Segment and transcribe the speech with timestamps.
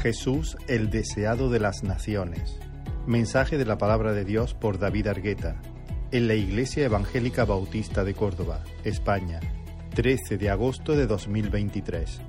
[0.00, 2.58] Jesús, el deseado de las naciones.
[3.06, 5.60] Mensaje de la palabra de Dios por David Argueta,
[6.10, 9.40] en la Iglesia Evangélica Bautista de Córdoba, España,
[9.94, 12.22] 13 de agosto de 2023.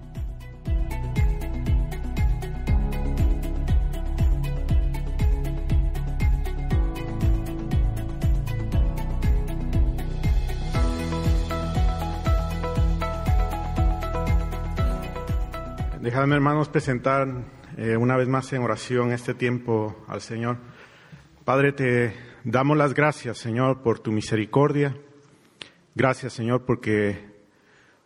[16.01, 17.29] Dejadme, hermanos, presentar
[17.77, 20.57] eh, una vez más en oración este tiempo al Señor.
[21.45, 22.13] Padre, te
[22.43, 24.95] damos las gracias, Señor, por tu misericordia.
[25.95, 27.29] Gracias, Señor, porque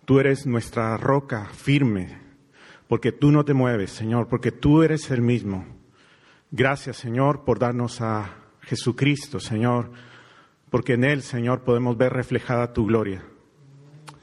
[0.05, 2.19] tú eres nuestra roca firme,
[2.87, 5.65] porque tú no te mueves, Señor, porque tú eres el mismo.
[6.51, 9.91] Gracias, Señor, por darnos a Jesucristo, Señor,
[10.69, 13.23] porque en Él, Señor, podemos ver reflejada tu gloria.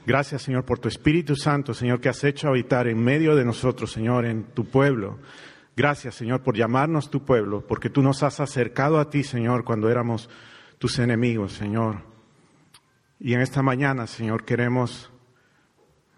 [0.05, 3.93] Gracias, Señor, por tu Espíritu Santo, Señor, que has hecho habitar en medio de nosotros,
[3.93, 5.19] Señor, en tu pueblo.
[5.77, 9.89] Gracias, Señor, por llamarnos tu pueblo, porque tú nos has acercado a ti, Señor, cuando
[9.89, 10.29] éramos
[10.77, 12.01] tus enemigos, Señor.
[13.17, 15.09] Y en esta mañana, Señor, queremos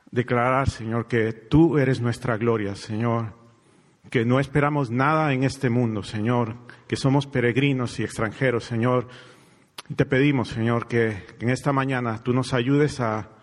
[0.09, 3.33] declarar, Señor, que tú eres nuestra gloria, Señor,
[4.09, 6.55] que no esperamos nada en este mundo, Señor,
[6.87, 9.07] que somos peregrinos y extranjeros, Señor.
[9.89, 13.34] Y te pedimos, Señor, que en esta mañana tú nos ayudes a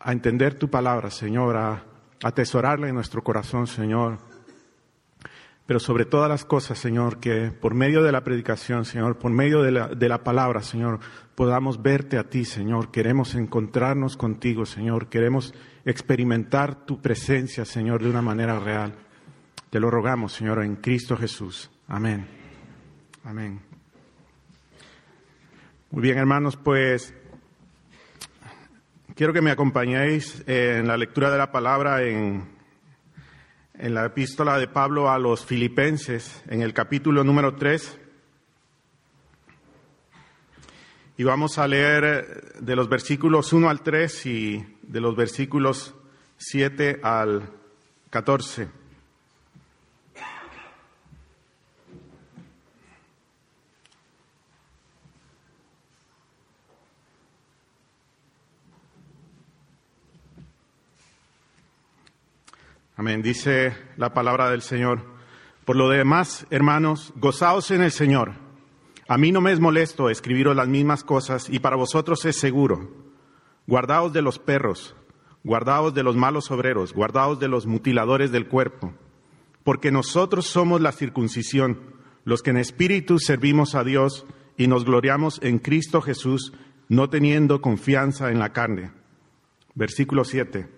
[0.00, 1.84] a entender tu palabra, Señor, a
[2.22, 4.18] atesorarla en nuestro corazón, Señor.
[5.66, 9.62] Pero sobre todas las cosas, Señor, que por medio de la predicación, Señor, por medio
[9.62, 11.00] de la, de la palabra, Señor,
[11.34, 12.90] podamos verte a ti, Señor.
[12.90, 15.08] Queremos encontrarnos contigo, Señor.
[15.08, 15.52] Queremos
[15.84, 18.94] experimentar tu presencia, Señor, de una manera real.
[19.68, 21.70] Te lo rogamos, Señor, en Cristo Jesús.
[21.86, 22.26] Amén.
[23.24, 23.60] Amén.
[25.90, 27.14] Muy bien, hermanos, pues
[29.18, 32.48] Quiero que me acompañéis en la lectura de la palabra en,
[33.74, 37.98] en la epístola de Pablo a los filipenses, en el capítulo número 3.
[41.16, 45.96] Y vamos a leer de los versículos 1 al 3 y de los versículos
[46.36, 47.50] 7 al
[48.10, 48.77] 14.
[62.98, 63.22] Amén.
[63.22, 65.04] Dice la palabra del Señor.
[65.64, 68.32] Por lo demás, hermanos, gozaos en el Señor.
[69.06, 72.90] A mí no me es molesto escribiros las mismas cosas y para vosotros es seguro.
[73.68, 74.96] Guardaos de los perros,
[75.44, 78.92] guardaos de los malos obreros, guardaos de los mutiladores del cuerpo,
[79.62, 81.78] porque nosotros somos la circuncisión,
[82.24, 84.26] los que en espíritu servimos a Dios
[84.56, 86.52] y nos gloriamos en Cristo Jesús,
[86.88, 88.90] no teniendo confianza en la carne.
[89.76, 90.77] Versículo 7.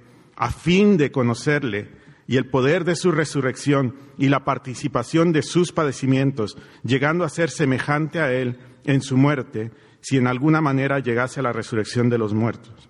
[0.35, 1.89] a fin de conocerle
[2.27, 7.49] y el poder de su resurrección y la participación de sus padecimientos, llegando a ser
[7.49, 12.17] semejante a él en su muerte, si en alguna manera llegase a la resurrección de
[12.17, 12.89] los muertos.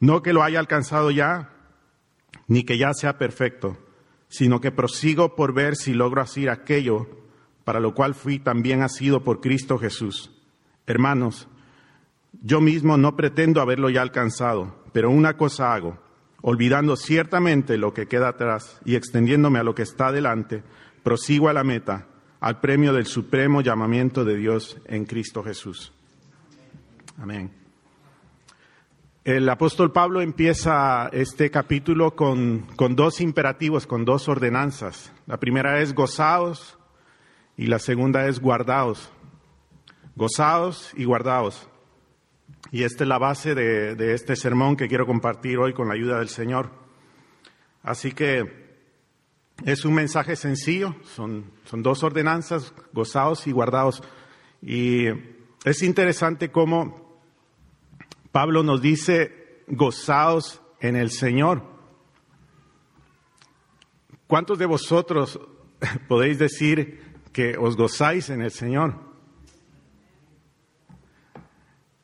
[0.00, 1.50] No que lo haya alcanzado ya,
[2.46, 3.78] ni que ya sea perfecto,
[4.28, 7.08] sino que prosigo por ver si logro hacer aquello
[7.64, 10.30] para lo cual fui también asido por Cristo Jesús.
[10.86, 11.48] Hermanos,
[12.42, 16.09] yo mismo no pretendo haberlo ya alcanzado, pero una cosa hago
[16.42, 20.62] olvidando ciertamente lo que queda atrás y extendiéndome a lo que está delante,
[21.02, 22.06] prosigo a la meta,
[22.40, 25.92] al premio del supremo llamamiento de Dios en Cristo Jesús.
[27.20, 27.50] Amén.
[29.22, 35.12] El apóstol Pablo empieza este capítulo con, con dos imperativos, con dos ordenanzas.
[35.26, 36.78] La primera es gozaos
[37.58, 39.12] y la segunda es guardaos.
[40.16, 41.69] Gozaos y guardaos.
[42.72, 46.18] Y esta es la base de, este sermón que quiero compartir hoy con la ayuda
[46.18, 46.70] del Señor.
[47.82, 48.70] Así que
[49.64, 54.02] es un mensaje sencillo, son, son dos ordenanzas, gozados y guardados.
[54.62, 55.06] Y
[55.64, 57.20] es interesante cómo
[58.30, 61.64] Pablo nos dice, gozaos en el Señor.
[64.28, 65.40] ¿Cuántos de vosotros
[66.08, 69.09] podéis decir que os gozáis en el Señor?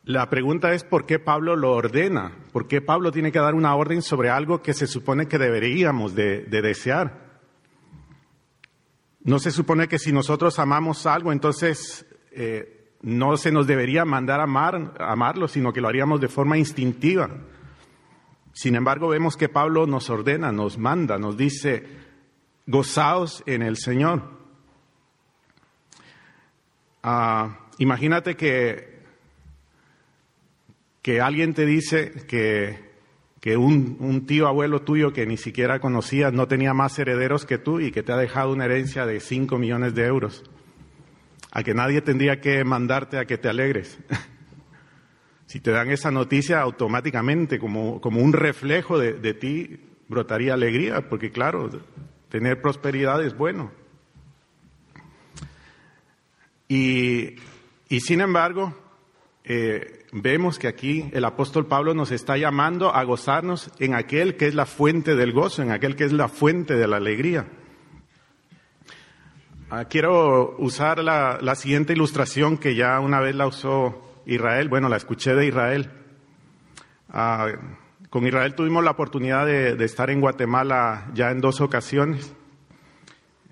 [0.06, 3.74] La pregunta es por qué Pablo lo ordena, por qué Pablo tiene que dar una
[3.74, 7.40] orden sobre algo que se supone que deberíamos de, desear.
[9.24, 14.38] no se supone que si nosotros amamos algo, entonces eh, no se nos debería mandar
[14.40, 17.28] amar, amarlo, sino que lo haríamos de forma instintiva.
[18.52, 21.84] Sin embargo, vemos que Pablo nos ordena, nos manda, nos dice,
[22.64, 24.22] gozaos en el Señor.
[27.02, 28.95] Ah, imagínate que,
[31.06, 32.80] que alguien te dice que,
[33.40, 37.78] que un, tío abuelo tuyo que ni siquiera conocías no tenía más herederos que tú
[37.78, 40.42] y que te ha dejado una herencia de 5 millones de euros.
[41.52, 43.96] A que nadie tendría que mandarte a que te alegres.
[45.46, 49.78] Si te dan esa noticia, automáticamente, como, como un reflejo de, de ti,
[50.08, 51.70] brotaría alegría, porque claro,
[52.28, 53.70] tener prosperidad es bueno.
[56.66, 57.36] Y,
[57.88, 58.74] y sin embargo,
[59.48, 64.48] eh, vemos que aquí el apóstol Pablo nos está llamando a gozarnos en aquel que
[64.48, 67.46] es la fuente del gozo, en aquel que es la fuente de la alegría.
[69.70, 74.88] Ah, quiero usar la, la siguiente ilustración que ya una vez la usó Israel, bueno,
[74.88, 75.90] la escuché de Israel.
[77.08, 77.46] Ah,
[78.10, 82.34] con Israel tuvimos la oportunidad de, de, estar en Guatemala ya en dos ocasiones.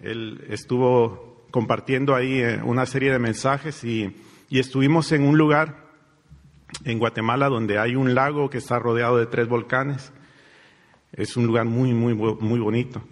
[0.02, 4.16] Él estuvo compartiendo ahí eh, una serie de mensajes y,
[4.50, 5.83] y estuvimos en un lugar
[6.84, 10.12] en Guatemala donde hay un lago que está rodeado de tres volcanes.
[11.12, 13.02] Es un lugar muy, muy, muy bonito.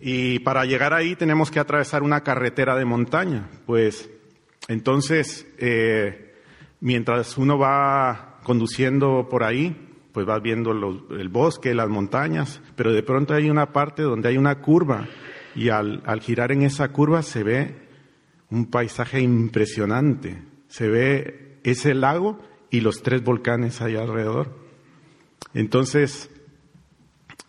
[0.00, 3.48] Y para llegar ahí tenemos que atravesar una carretera de montaña.
[3.66, 4.10] Pues
[4.68, 6.34] entonces, eh,
[6.80, 9.76] mientras uno va conduciendo por ahí,
[10.12, 14.28] pues va viendo los, el bosque, las montañas, pero de pronto hay una parte donde
[14.28, 15.06] hay una curva
[15.54, 17.88] y al, al girar en esa curva se ve
[18.50, 20.42] un paisaje impresionante.
[20.68, 22.38] Se ve ese lago
[22.70, 24.54] y los tres volcanes ahí alrededor.
[25.54, 26.30] Entonces,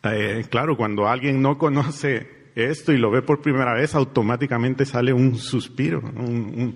[0.03, 5.13] eh, claro, cuando alguien no conoce esto y lo ve por primera vez, automáticamente sale
[5.13, 6.75] un suspiro, un,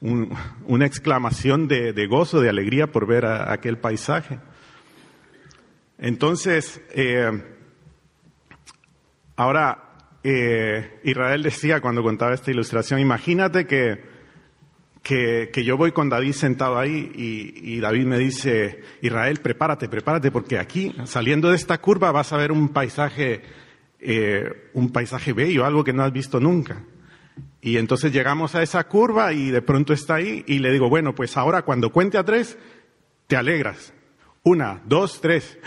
[0.00, 4.38] un, una exclamación de, gozo, de alegría por ver aquel paisaje.
[5.98, 7.30] Entonces, eh,
[9.36, 9.90] ahora,
[10.22, 14.09] eh, Israel decía cuando contaba esta ilustración, imagínate que,
[15.02, 20.30] que, yo voy con David sentado ahí y, y, David me dice, Israel, prepárate, prepárate,
[20.30, 23.42] porque aquí, saliendo de esta curva, vas a ver un paisaje,
[23.98, 26.84] eh, un paisaje bello, algo que no has visto nunca.
[27.62, 31.14] Y entonces llegamos a esa curva y de pronto está ahí y le digo, bueno,
[31.14, 32.58] pues ahora cuando cuente a tres,
[33.26, 33.92] te alegras.
[34.42, 35.58] Una, dos, tres.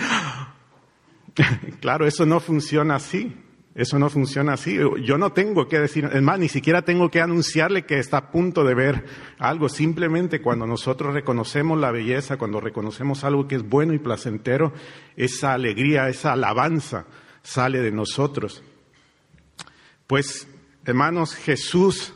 [1.79, 3.36] claro, eso no funciona así.
[3.75, 4.77] Eso no funciona así.
[5.03, 8.31] Yo no tengo que decir, es más, ni siquiera tengo que anunciarle que está a
[8.31, 9.05] punto de ver
[9.39, 9.67] algo.
[9.67, 14.73] Simplemente cuando nosotros reconocemos la belleza, cuando reconocemos algo que es bueno y placentero,
[15.15, 17.05] esa alegría, esa alabanza
[17.41, 18.63] sale de nosotros.
[20.05, 20.47] Pues
[20.85, 22.13] Hermanos, Jesús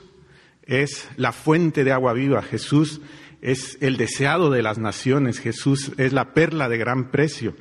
[0.64, 3.00] es la fuente de agua viva, Jesús
[3.42, 7.56] es el deseado de las naciones, Jesús es la perla de gran precio.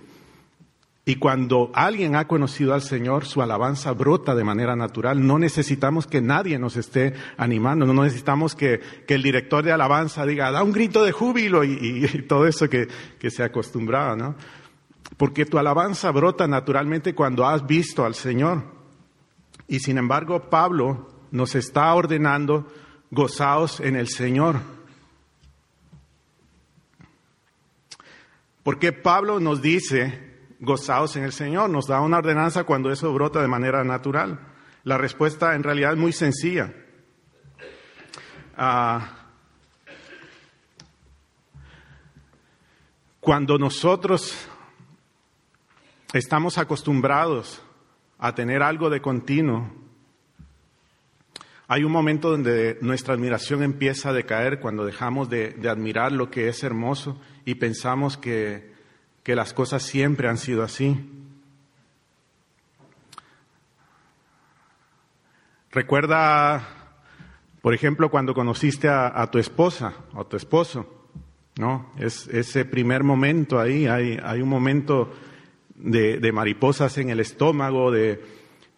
[1.09, 5.25] Y cuando alguien ha conocido al Señor, su alabanza brota de manera natural.
[5.25, 10.51] No necesitamos que nadie nos esté animando, no necesitamos que, el director de alabanza diga,
[10.51, 12.89] da un grito de júbilo y todo eso que,
[13.21, 14.35] que se acostumbraba, ¿no?
[15.17, 18.65] Porque tu alabanza brota naturalmente cuando has visto al Señor.
[19.69, 22.67] Y sin embargo, Pablo nos está ordenando
[23.13, 24.57] gozaos en el Señor.
[28.65, 30.26] Porque Pablo nos dice
[30.61, 34.39] gozaos en el Señor, nos da una ordenanza cuando eso brota de manera natural.
[34.85, 36.73] La respuesta en realidad es muy sencilla.
[38.57, 39.01] Uh,
[43.21, 44.49] cuando nosotros
[46.13, 47.63] estamos acostumbrados
[48.19, 49.71] a tener algo de continuo,
[51.69, 56.31] hay un momento donde nuestra admiración empieza a decaer cuando dejamos de, de admirar lo
[56.31, 58.76] que es hermoso y pensamos que,
[59.27, 60.97] que, las cosas siempre han sido así.
[65.73, 66.67] Recuerda,
[67.61, 71.11] por ejemplo, cuando conociste a, tu esposa o tu esposo,
[71.59, 71.93] ¿no?
[71.99, 75.13] Es ese primer momento ahí, hay, un momento
[75.75, 78.23] de, mariposas en el estómago, de,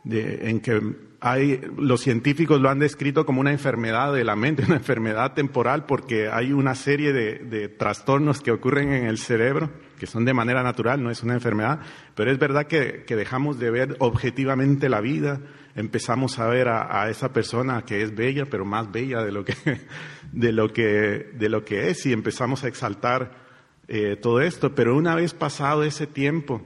[0.04, 0.80] en que
[1.20, 5.84] hay, los científicos lo han descrito como una enfermedad de la mente, una enfermedad temporal,
[5.86, 10.62] porque hay una serie de, trastornos que ocurren en el cerebro, que son de manera
[10.62, 11.80] natural, no es una enfermedad,
[12.14, 15.40] pero es verdad que, que dejamos de ver objetivamente la vida,
[15.74, 19.44] empezamos a ver a, a, esa persona que es bella, pero más bella de lo
[19.44, 19.54] que,
[20.32, 23.48] de lo que, de lo que es, y empezamos a exaltar
[23.88, 26.62] eh, todo esto, pero una vez pasado ese tiempo,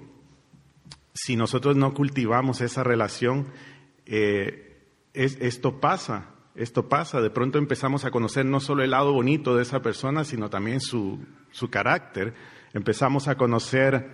[1.14, 3.46] si nosotros no cultivamos esa relación,
[4.06, 4.80] eh,
[5.14, 7.20] esto pasa, esto pasa.
[7.20, 10.80] De pronto empezamos a conocer no solo el lado bonito de esa persona, sino también
[10.80, 11.20] su,
[11.50, 12.34] su carácter.
[12.74, 14.10] Empezamos a conocer,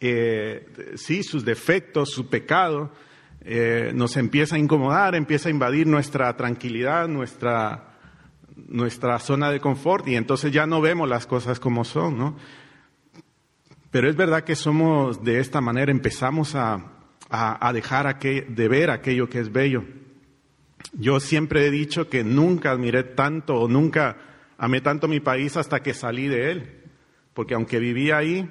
[0.00, 2.90] eh, sus defectos, su pecado.
[3.42, 7.96] Eh, nos empieza a incomodar, empieza a invadir nuestra tranquilidad, nuestra,
[8.68, 12.36] nuestra zona de confort y entonces ya no vemos las cosas como son, ¿no?
[13.90, 16.92] Pero es verdad que somos de esta manera, empezamos a,
[17.28, 19.84] a, dejar de ver aquello que es bello.
[20.92, 24.16] Yo siempre he dicho que nunca admiré tanto o nunca
[24.58, 26.79] amé tanto mi país hasta que salí de él,
[27.34, 28.48] porque aunque vivía ahí,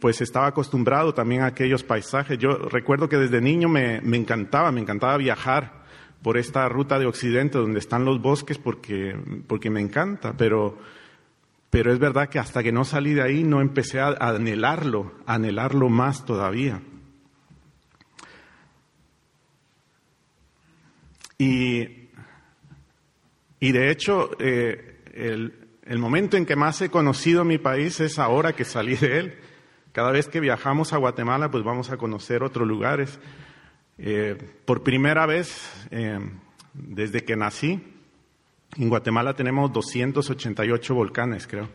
[0.00, 2.38] pues estaba acostumbrado también a aquellos paisajes.
[2.38, 5.84] Yo recuerdo que desde niño me, me encantaba, me encantaba viajar
[6.24, 9.14] por esta ruta de Occidente donde están los bosques porque,
[9.46, 10.78] porque me encanta, pero,
[11.68, 15.34] pero es verdad que hasta que no salí de ahí no empecé a, anhelarlo, a
[15.34, 16.80] anhelarlo más todavía.
[21.36, 22.08] Y,
[23.60, 28.18] y de hecho, eh, el, el momento en que más he conocido mi país es
[28.18, 29.34] ahora que salí de él.
[29.92, 33.18] Cada vez que viajamos a Guatemala, pues vamos a conocer otros lugares.
[33.98, 36.18] Eh, por primera vez, eh,
[36.72, 37.80] desde que nací,
[38.76, 41.68] en Guatemala tenemos 288 volcanes, creo.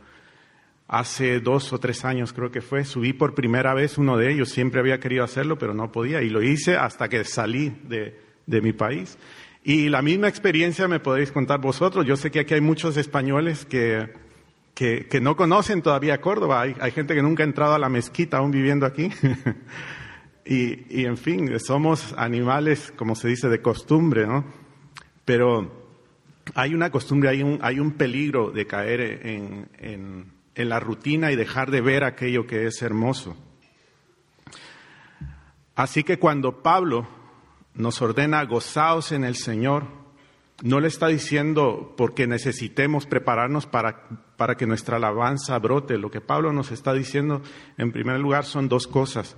[0.87, 4.49] Hace dos o tres años creo que fue, subí por primera vez uno de ellos.
[4.49, 6.23] Siempre había querido hacerlo, pero no podía.
[6.23, 9.19] Y lo hice hasta que salí de, de mi país.
[9.63, 12.05] Y la misma experiencia me podéis contar vosotros.
[12.05, 14.13] Yo sé que aquí hay muchos españoles que,
[14.73, 16.61] que, no conocen todavía Córdoba.
[16.61, 19.09] Hay, hay, gente que nunca ha entrado a la mezquita aún viviendo aquí.
[20.45, 24.45] y, y, en fin, somos animales, como se dice, de costumbre, ¿no?
[25.25, 25.93] Pero
[26.55, 31.31] hay una costumbre, hay un, hay un peligro de caer en, en, en la rutina
[31.31, 33.35] y dejar de ver aquello que es hermoso.
[35.75, 37.18] Así que cuando Pablo
[37.73, 39.83] nos ordena gozaos en el Señor,
[40.61, 45.97] no le está diciendo porque necesitemos prepararnos para, para que nuestra alabanza brote.
[45.97, 47.41] Lo que Pablo nos está diciendo,
[47.77, 49.37] en primer lugar, son dos cosas.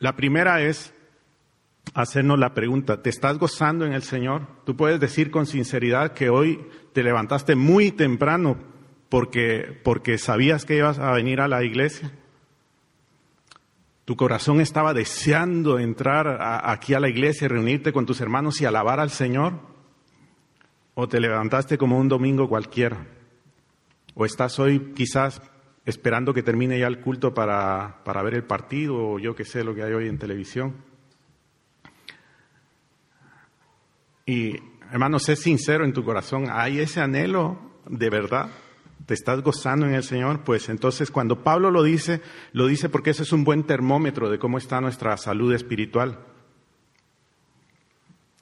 [0.00, 0.92] La primera es
[1.92, 4.46] hacernos la pregunta, ¿te estás gozando en el Señor?
[4.64, 8.56] Tú puedes decir con sinceridad que hoy te levantaste muy temprano
[9.08, 12.10] porque, porque sabías que ibas a venir a la iglesia.
[14.04, 19.00] Tu corazón estaba deseando entrar aquí a la iglesia, reunirte con tus hermanos y alabar
[19.00, 19.54] al Señor.
[20.94, 23.06] ¿O te levantaste como un domingo cualquiera?
[24.14, 25.40] ¿O estás hoy quizás
[25.86, 29.64] esperando que termine ya el culto para, para ver el partido o yo qué sé
[29.64, 30.76] lo que hay hoy en televisión?
[34.26, 34.56] Y
[34.92, 38.50] hermano, sé sincero en tu corazón, ¿hay ese anhelo de verdad?
[39.06, 40.44] ¿Te estás gozando en el Señor?
[40.44, 42.22] Pues entonces cuando Pablo lo dice,
[42.52, 46.18] lo dice porque ese es un buen termómetro de cómo está nuestra salud espiritual.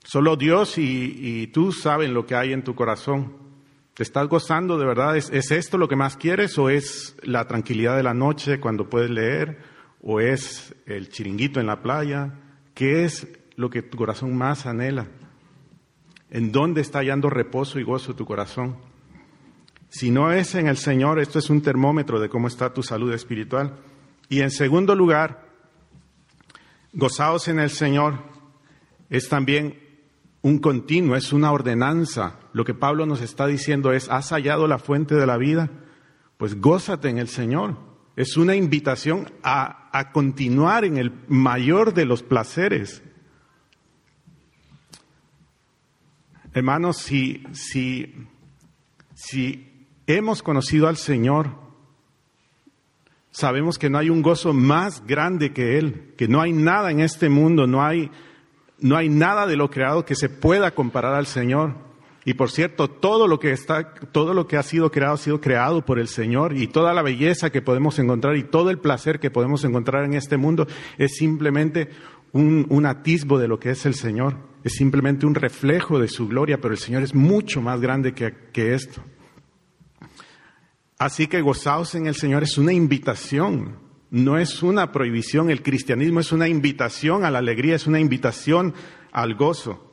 [0.04, 3.36] Solo Dios y, tú saben lo que hay en tu corazón.
[3.94, 5.16] ¿Te estás gozando de verdad?
[5.16, 9.10] ¿Es, esto lo que más quieres o es la tranquilidad de la noche cuando puedes
[9.10, 9.58] leer
[10.00, 12.34] o es el chiringuito en la playa?
[12.74, 15.08] ¿Qué es lo que tu corazón más anhela?
[16.30, 18.91] ¿En dónde está hallando reposo y gozo tu corazón?
[19.92, 23.12] Si no es en el Señor, esto es un termómetro de cómo está tu salud
[23.12, 23.76] espiritual.
[24.30, 25.46] Y en segundo lugar,
[26.94, 28.14] gozaos en el Señor
[29.10, 29.78] es también
[30.40, 32.38] un continuo, es una ordenanza.
[32.54, 35.68] Lo que Pablo nos está diciendo es, ¿has hallado la fuente de la vida?
[36.38, 37.76] Pues gózate en el Señor.
[38.16, 43.02] Es una invitación a, a continuar en el mayor de los placeres.
[46.54, 48.26] Hermanos, si, si,
[49.14, 49.68] si
[50.06, 51.50] hemos conocido al Señor,
[53.30, 57.00] sabemos que no hay un gozo más grande que Él, que no hay nada en
[57.00, 58.10] este mundo, no hay
[58.82, 61.74] no hay nada de lo creado que se pueda comparar al Señor.
[62.24, 65.40] Y por cierto, todo lo que está, todo lo que ha sido creado ha sido
[65.40, 69.18] creado por el Señor y toda la belleza que podemos encontrar y todo el placer
[69.18, 70.66] que podemos encontrar en este mundo
[70.98, 71.88] es simplemente
[72.32, 74.36] un, atisbo de lo que es el Señor.
[74.62, 78.32] Es simplemente un reflejo de su gloria, pero el Señor es mucho más grande que,
[78.52, 79.02] que esto.
[81.02, 83.82] Así que gozaos en el Señor es una invitación
[84.12, 88.74] no es una prohibición, el cristianismo es una invitación a la alegría, es una invitación
[89.10, 89.90] al gozo.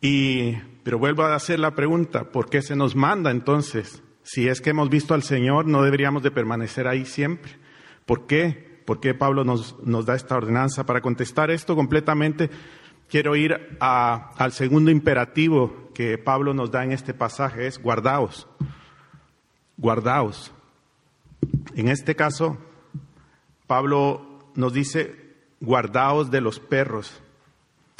[0.00, 0.52] Y,
[0.84, 4.04] pero vuelvo a hacer la pregunta, ¿por qué se nos manda entonces?
[4.22, 7.58] Si es que hemos visto al Señor, no deberíamos de permanecer ahí siempre.
[8.06, 8.82] ¿Por qué?
[8.86, 10.86] ¿Por qué Pablo nos, nos da esta ordenanza?
[10.86, 12.50] Para contestar esto completamente,
[13.08, 18.46] quiero ir al segundo imperativo que Pablo nos da en este pasaje, es guardaos,
[19.80, 20.52] guardaos.
[21.74, 22.58] En este caso,
[23.66, 27.20] Pablo nos dice, guardaos de los perros.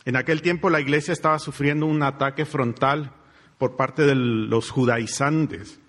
[0.04, 3.12] En aquel tiempo la iglesia estaba sufriendo un ataque frontal
[3.58, 5.80] por parte de los judaizantes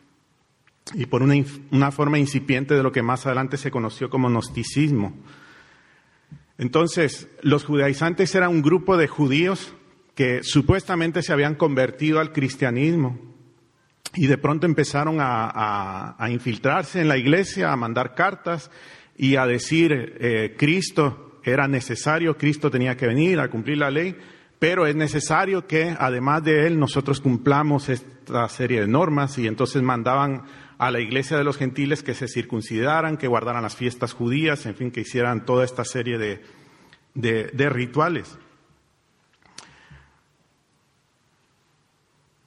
[0.93, 5.13] y por una, forma incipiente de lo que más adelante se conoció como gnosticismo.
[6.57, 9.73] Entonces, los judaizantes eran un grupo de judíos
[10.15, 13.30] que supuestamente se habían convertido al cristianismo
[14.15, 18.69] y de pronto empezaron a, infiltrarse en la iglesia, a mandar cartas
[19.17, 24.15] y a decir, eh, Cristo era necesario, Cristo tenía que venir a cumplir la ley,
[24.59, 29.81] pero es necesario que además de él nosotros cumplamos esta serie de normas y entonces
[29.81, 30.43] mandaban
[30.77, 34.75] a la iglesia de los gentiles que se circuncidaran, que guardaran las fiestas judías, en
[34.75, 36.41] fin, que hicieran toda esta serie de,
[37.13, 38.37] de rituales.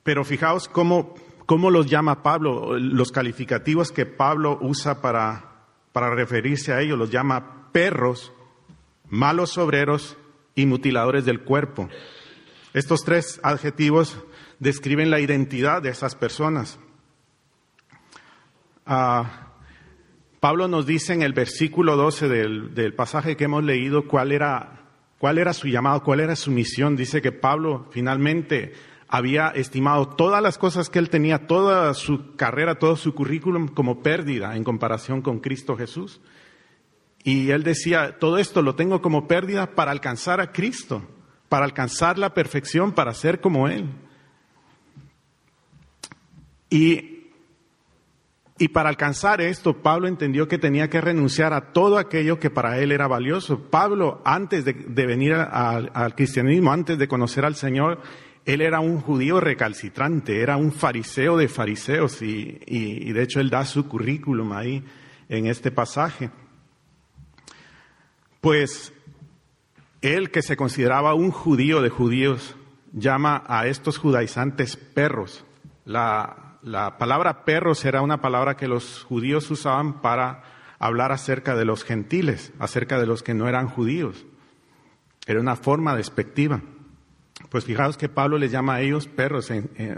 [0.02, 1.14] Pero fijaos cómo
[1.46, 2.78] ¿Cómo los llama Pablo?
[2.78, 8.32] Los calificativos que Pablo usa para, para referirse a ellos los llama perros,
[9.08, 10.16] malos obreros
[10.54, 11.88] y mutiladores del cuerpo.
[12.72, 14.18] Estos tres adjetivos
[14.58, 16.78] describen la identidad de esas personas.
[18.86, 19.52] Ah,
[20.40, 24.82] Pablo nos dice en el versículo 12 del, del pasaje que hemos leído cuál era,
[25.18, 26.96] cuál era su llamado, cuál era su misión.
[26.96, 28.72] Dice que Pablo finalmente
[29.08, 34.02] había estimado todas las cosas que él tenía, toda su carrera, todo su currículum como
[34.02, 36.20] pérdida en comparación con Cristo Jesús.
[37.22, 41.02] Y él decía, todo esto lo tengo como pérdida para alcanzar a Cristo,
[41.48, 43.88] para alcanzar la perfección, para ser como Él.
[46.68, 47.30] Y,
[48.58, 52.78] y para alcanzar esto, Pablo entendió que tenía que renunciar a todo aquello que para
[52.78, 53.70] él era valioso.
[53.70, 54.74] Pablo, antes de,
[55.06, 58.00] venir al cristianismo, antes de conocer al Señor,
[58.44, 63.64] él era un judío recalcitrante, era un fariseo de fariseos y, de hecho él da
[63.64, 64.84] su currículum ahí
[65.28, 66.30] en este pasaje.
[68.40, 68.92] Pues
[70.02, 72.56] él que se consideraba un judío de judíos
[72.92, 75.44] llama a estos judaizantes perros.
[75.86, 80.42] La, la palabra perros era una palabra que los judíos usaban para
[80.78, 84.26] hablar acerca de los gentiles, acerca de los que no eran judíos.
[85.26, 86.60] Era una forma despectiva.
[87.48, 89.50] Pues fijaos que Pablo les llama a ellos perros,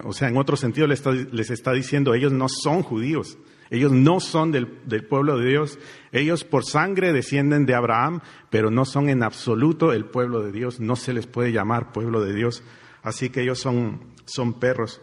[0.04, 3.36] o sea, en otro sentido les está, les está, diciendo, ellos no son judíos,
[3.68, 5.78] ellos no son del, del, pueblo de Dios,
[6.12, 10.80] ellos por sangre descienden de Abraham, pero no son en absoluto el pueblo de Dios,
[10.80, 12.62] no se les puede llamar pueblo de Dios,
[13.02, 15.02] así que ellos son, son perros.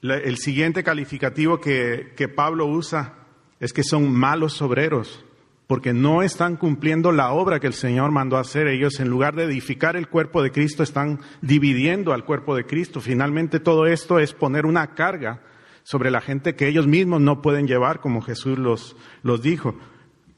[0.00, 3.26] el siguiente calificativo que, que Pablo usa
[3.60, 5.24] es que son malos obreros
[5.68, 8.66] porque no están cumpliendo la obra que el Señor mandó hacer.
[8.68, 13.02] Ellos, en lugar de edificar el cuerpo de Cristo, están dividiendo al cuerpo de Cristo.
[13.02, 15.42] Finalmente, todo esto es poner una carga
[15.82, 19.78] sobre la gente que ellos mismos no pueden llevar, como Jesús los, los dijo,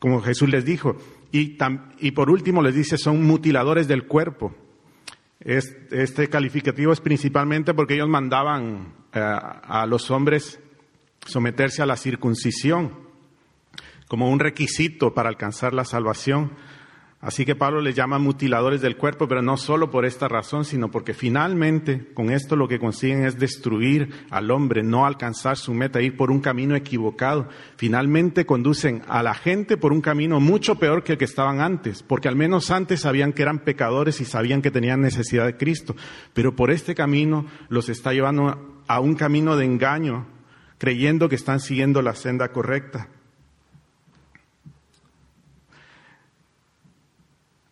[0.00, 0.96] como Jesús les dijo.
[1.30, 1.56] Y,
[2.00, 4.52] y por último les dice, son mutiladores del cuerpo.
[5.38, 10.58] Este, calificativo es principalmente porque ellos mandaban eh, a los hombres
[11.24, 13.09] someterse a la circuncisión
[14.10, 16.50] como un requisito para alcanzar la salvación.
[17.20, 20.90] Así que Pablo les llama mutiladores del cuerpo, pero no solo por esta razón, sino
[20.90, 26.02] porque finalmente con esto lo que consiguen es destruir al hombre, no alcanzar su meta,
[26.02, 27.48] ir por un camino equivocado.
[27.76, 32.02] Finalmente conducen a la gente por un camino mucho peor que el que estaban antes,
[32.02, 35.94] porque al menos antes sabían que eran pecadores y sabían que tenían necesidad de Cristo,
[36.34, 40.26] pero por este camino los está llevando a un camino de engaño,
[40.78, 43.08] creyendo que están siguiendo la senda correcta.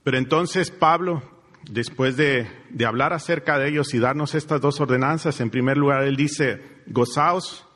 [0.09, 1.23] Pero entonces Pablo,
[1.71, 2.49] después de,
[2.87, 7.66] hablar acerca de ellos y darnos estas dos ordenanzas, en primer lugar él dice, gozaos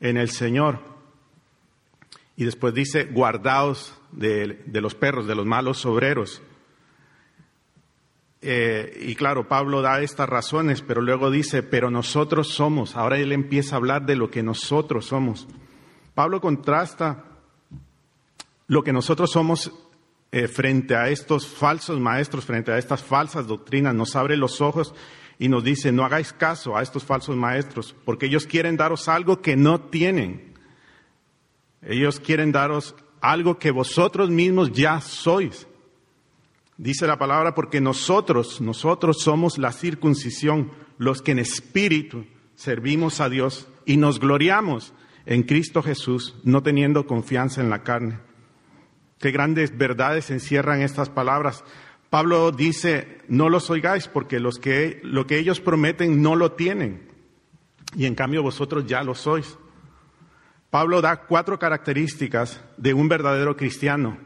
[0.00, 0.80] en el Señor.
[2.34, 6.42] Y después dice, guardaos de, los perros, de los malos obreros.
[8.42, 12.96] Eh, y claro, Pablo da estas razones, pero luego dice, pero nosotros somos.
[12.96, 15.46] Ahora él empieza a hablar de lo que nosotros somos.
[16.16, 17.24] Pablo contrasta
[18.66, 19.72] lo que nosotros somos
[20.30, 24.94] eh, frente a estos falsos maestros, frente a estas falsas doctrinas, nos abre los ojos
[25.38, 29.40] y nos dice, no hagáis caso a estos falsos maestros, porque ellos quieren daros algo
[29.40, 30.54] que no tienen.
[31.80, 35.66] Ellos quieren daros algo que vosotros mismos ya sois.
[36.76, 43.28] Dice la palabra, porque nosotros, nosotros somos la circuncisión, los que en espíritu servimos a
[43.28, 44.92] Dios y nos gloriamos
[45.24, 48.27] en Cristo Jesús, no teniendo confianza en la carne.
[49.18, 51.64] Qué grandes verdades encierran estas palabras.
[52.10, 57.08] Pablo dice, no los oigáis porque los que, lo que ellos prometen no lo tienen.
[57.96, 59.58] Y en cambio vosotros ya lo sois.
[60.70, 64.18] Pablo da cuatro características de un verdadero cristiano.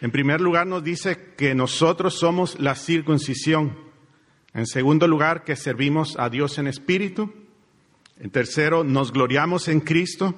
[0.00, 3.78] En primer lugar nos dice que nosotros somos la circuncisión.
[4.54, 7.32] En segundo lugar, que servimos a Dios en espíritu.
[8.18, 10.34] En tercero, nos gloriamos en Cristo.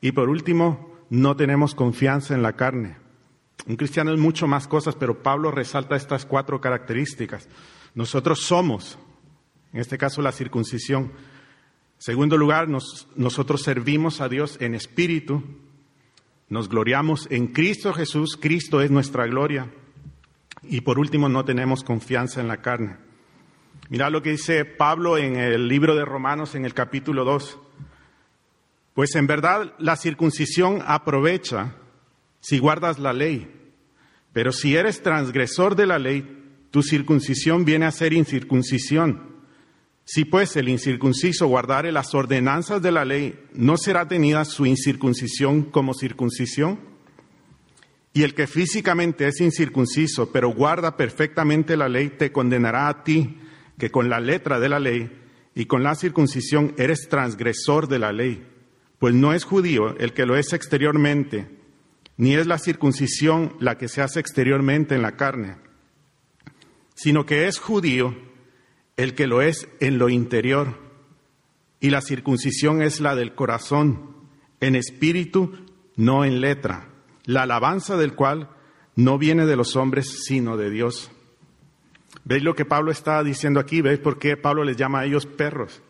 [0.00, 3.03] Y por último, no tenemos confianza en la carne.
[3.66, 7.48] Un cristiano es mucho más cosas, pero Pablo resalta estas cuatro características.
[7.94, 8.98] Nosotros somos,
[9.72, 11.12] en este caso, la circuncisión.
[11.98, 15.42] Segundo lugar, nosotros servimos a Dios en espíritu,
[16.48, 19.72] nos gloriamos en Cristo Jesús, Cristo es nuestra gloria.
[20.62, 22.96] Y por último, no tenemos confianza en la carne.
[23.88, 27.58] Mira lo que dice Pablo en el libro de Romanos en el capítulo 2.
[28.94, 31.74] Pues en verdad la circuncisión aprovecha
[32.44, 33.50] si guardas la ley,
[34.34, 39.34] pero si eres transgresor de la ley, tu circuncisión viene a ser incircuncisión.
[40.04, 45.62] Si pues el incircunciso guardare las ordenanzas de la ley, ¿no será tenida su incircuncisión
[45.62, 46.78] como circuncisión?
[48.12, 53.38] Y el que físicamente es incircunciso, pero guarda perfectamente la ley, te condenará a ti,
[53.78, 55.10] que con la letra de la ley
[55.54, 58.46] y con la circuncisión eres transgresor de la ley.
[58.98, 61.63] Pues no es judío el que lo es exteriormente,
[62.16, 65.56] ni es la circuncisión la que se hace exteriormente en la carne,
[66.94, 68.14] sino que es judío
[68.96, 70.78] el que lo es en lo interior,
[71.80, 74.14] y la circuncisión es la del corazón,
[74.60, 75.52] en espíritu,
[75.96, 76.88] no en letra,
[77.24, 78.48] la alabanza del cual
[78.96, 81.10] no viene de los hombres, sino de Dios.
[82.24, 83.82] ¿Veis lo que Pablo está diciendo aquí?
[83.82, 85.82] ¿Veis por qué Pablo les llama a ellos perros?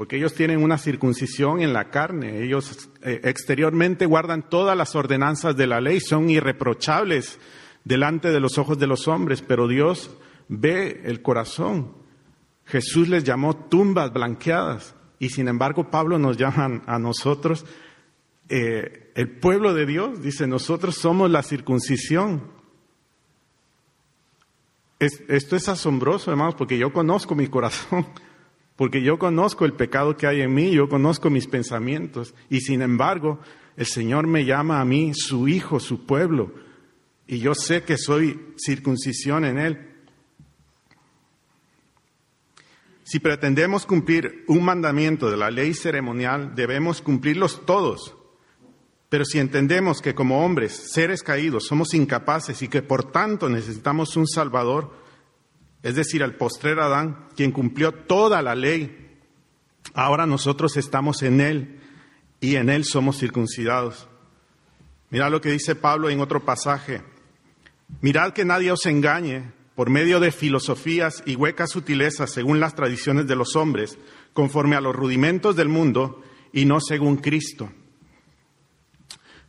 [0.00, 5.58] Porque ellos tienen una circuncisión en la carne, ellos eh, exteriormente guardan todas las ordenanzas
[5.58, 7.38] de la ley, son irreprochables
[7.84, 10.10] delante de los ojos de los hombres, pero Dios
[10.48, 12.00] ve el corazón
[12.70, 17.66] Jesús les llamó tumbas blanqueadas y sin embargo Pablo nos llama a nosotros
[18.48, 20.22] eh, el pueblo de Dios.
[20.22, 22.52] Dice, nosotros somos la circuncisión.
[24.98, 28.06] esto es asombroso, hermanos, porque yo conozco mi corazón,
[28.80, 32.80] porque yo conozco el pecado que hay en mí, yo conozco mis pensamientos y sin
[32.80, 33.38] embargo
[33.76, 36.54] el Señor me llama a mí su hijo, su pueblo,
[37.26, 39.86] y yo sé que soy circuncisión en Él.
[43.04, 48.16] Si pretendemos cumplir un mandamiento de la ley ceremonial, debemos cumplirlos todos.
[49.10, 54.16] Pero si entendemos que como hombres, seres caídos, somos incapaces y que por tanto necesitamos
[54.16, 54.99] un Salvador,
[55.82, 59.18] es decir, al postrer Adán, quien cumplió toda la ley,
[59.94, 61.80] ahora nosotros estamos en Él
[62.40, 64.08] y en Él somos circuncidados.
[65.10, 67.02] Mirad lo que dice Pablo en otro pasaje.
[68.00, 73.26] Mirad que nadie os engañe por medio de filosofías y huecas sutilezas según las tradiciones
[73.26, 73.98] de los hombres,
[74.32, 77.72] conforme a los rudimentos del mundo y no según Cristo.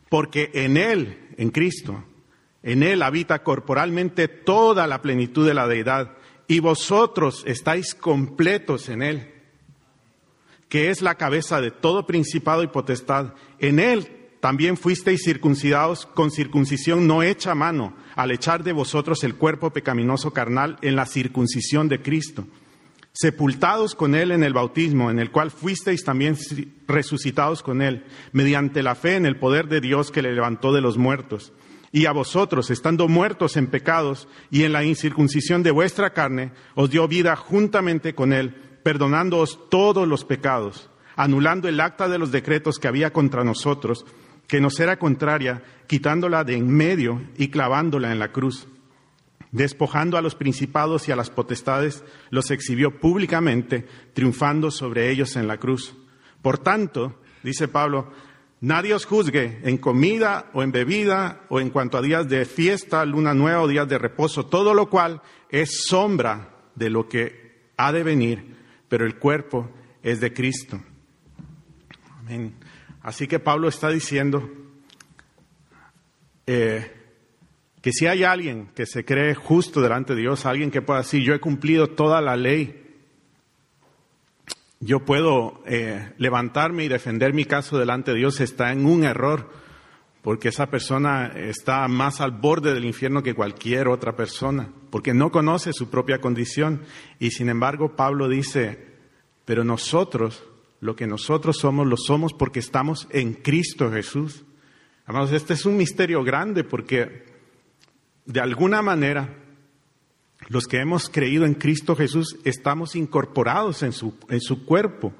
[0.08, 2.04] Porque en Él, en Cristo,
[2.62, 6.16] en Él habita corporalmente toda la plenitud de la deidad
[6.52, 9.32] y vosotros estáis completos en Él,
[10.68, 13.32] que es la cabeza de todo principado y potestad.
[13.58, 19.36] En Él también fuisteis circuncidados con circuncisión no hecha mano al echar de vosotros el
[19.36, 22.44] cuerpo pecaminoso carnal en la circuncisión de Cristo,
[23.14, 26.36] sepultados con Él en el bautismo, en el cual fuisteis también
[26.86, 30.82] resucitados con Él, mediante la fe en el poder de Dios que le levantó de
[30.82, 31.54] los muertos.
[31.92, 36.90] Y a vosotros, estando muertos en pecados y en la incircuncisión de vuestra carne, os
[36.90, 42.78] dio vida juntamente con Él, perdonándoos todos los pecados, anulando el acta de los decretos
[42.78, 44.06] que había contra nosotros
[44.46, 48.68] que nos era contraria, quitándola de en medio y clavándola en la cruz.
[49.50, 55.46] Despojando a los principados y a las potestades, los exhibió públicamente, triunfando sobre ellos en
[55.46, 55.94] la cruz.
[56.42, 58.12] Por tanto, dice Pablo,
[58.62, 63.04] nadie os juzgue en comida o en bebida o en cuanto a días de fiesta,
[63.04, 65.20] luna nueva o días de reposo, todo lo cual
[65.50, 68.56] es sombra de lo que ha de venir,
[68.88, 69.70] pero el cuerpo
[70.02, 70.80] es de Cristo.
[72.20, 72.54] Amén.
[73.02, 74.48] Así que Pablo está diciendo
[76.46, 76.92] eh,
[77.80, 81.22] que si hay alguien que se cree justo delante de Dios, alguien que pueda decir,
[81.22, 82.81] yo he cumplido toda la ley,
[84.82, 89.48] yo puedo eh, levantarme y defender mi caso delante de Dios, está en un error,
[90.22, 95.30] porque esa persona está más al borde del infierno que cualquier otra persona, porque no
[95.30, 96.82] conoce su propia condición.
[97.20, 98.84] Y sin embargo, Pablo dice,
[99.44, 100.44] pero nosotros
[100.80, 104.44] lo que nosotros somos, lo somos porque estamos en Cristo Jesús.
[105.06, 107.24] Amados, este es un misterio grande porque
[108.26, 109.41] de alguna manera
[110.52, 115.14] los que hemos creído en Cristo Jesús estamos incorporados en su, en su cuerpo.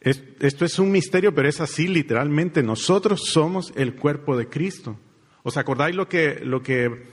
[0.00, 2.62] esto es un misterio, pero es así literalmente.
[2.62, 4.96] Nosotros somos el cuerpo de Cristo.
[5.42, 7.04] ¿Os acordáis lo que, lo que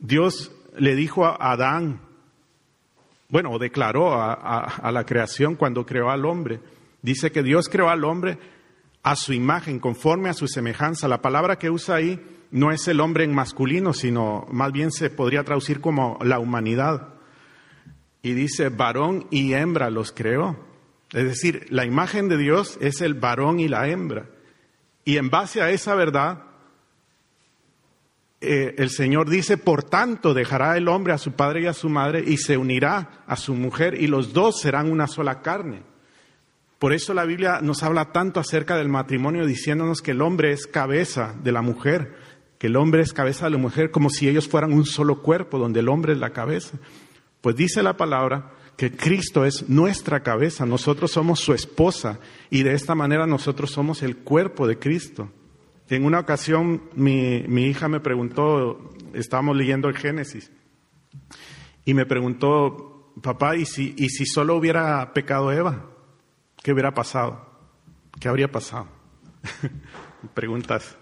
[0.00, 2.00] Dios le dijo a Adán?
[3.28, 6.58] Bueno, declaró a, a la creación cuando creó al hombre.
[7.00, 8.38] Dice que Dios creó al hombre
[9.04, 11.06] a su imagen, conforme a su semejanza.
[11.06, 12.20] La palabra que usa ahí
[12.52, 17.14] no es el hombre en masculino, sino más bien se podría traducir como la humanidad.
[18.22, 20.56] Y dice, varón y hembra los creó.
[21.12, 24.26] Es decir, la imagen de Dios es el varón y la hembra.
[25.04, 26.44] Y en base a esa verdad,
[28.42, 31.88] eh, el Señor dice, por tanto dejará el hombre a su padre y a su
[31.88, 35.84] madre y se unirá a su mujer y los dos serán una sola carne.
[36.78, 40.66] Por eso la Biblia nos habla tanto acerca del matrimonio diciéndonos que el hombre es
[40.66, 42.16] cabeza de la mujer,
[42.62, 45.58] que el hombre es cabeza de la mujer como si ellos fueran un solo cuerpo
[45.58, 46.78] donde el hombre es la cabeza.
[47.40, 52.20] Pues dice la palabra que Cristo es nuestra cabeza, nosotros somos su esposa
[52.50, 55.28] y de esta manera nosotros somos el cuerpo de Cristo.
[55.88, 60.52] En una ocasión mi, mi hija me preguntó, estábamos leyendo el Génesis,
[61.84, 65.84] y me preguntó, papá, ¿y si, ¿y si solo hubiera pecado Eva?
[66.62, 67.44] ¿Qué hubiera pasado?
[68.20, 68.86] ¿Qué habría pasado?
[70.34, 70.96] Preguntas.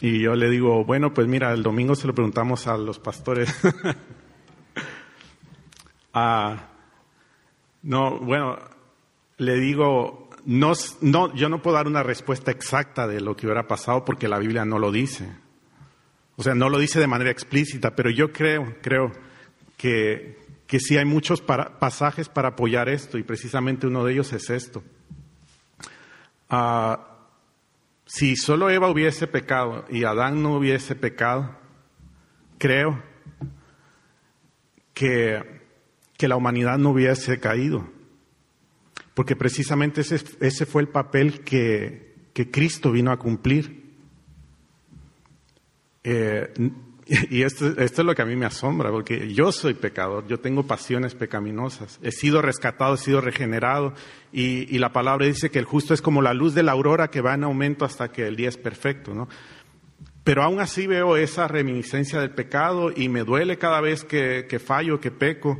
[0.00, 3.54] Y yo le digo, bueno, pues mira, el domingo se lo preguntamos a los pastores.
[6.12, 6.68] ah,
[7.82, 8.58] no, bueno,
[9.38, 13.66] le digo, no, no, yo no puedo dar una respuesta exacta de lo que hubiera
[13.66, 15.30] pasado porque la Biblia no lo dice.
[16.36, 19.12] O sea, no lo dice de manera explícita, pero yo creo, creo
[19.78, 24.50] que, que sí hay muchos pasajes para apoyar esto y precisamente uno de ellos es
[24.50, 24.82] esto.
[26.50, 27.15] Ah,
[28.06, 31.58] si solo Eva hubiese pecado y Adán no hubiese pecado,
[32.56, 33.02] creo
[34.94, 35.60] que,
[36.16, 37.90] que la humanidad no hubiese caído.
[39.14, 43.84] Porque precisamente ese, ese fue el papel que, que Cristo vino a cumplir.
[46.04, 46.52] Eh,
[47.30, 50.40] y esto, esto, es lo que a mí me asombra, porque yo soy pecador, yo
[50.40, 53.94] tengo pasiones pecaminosas, he sido rescatado, he sido regenerado,
[54.32, 57.08] y, y, la palabra dice que el justo es como la luz de la aurora
[57.08, 59.28] que va en aumento hasta que el día es perfecto, ¿no?
[60.24, 64.58] Pero aún así veo esa reminiscencia del pecado y me duele cada vez que, que
[64.58, 65.56] fallo, que peco.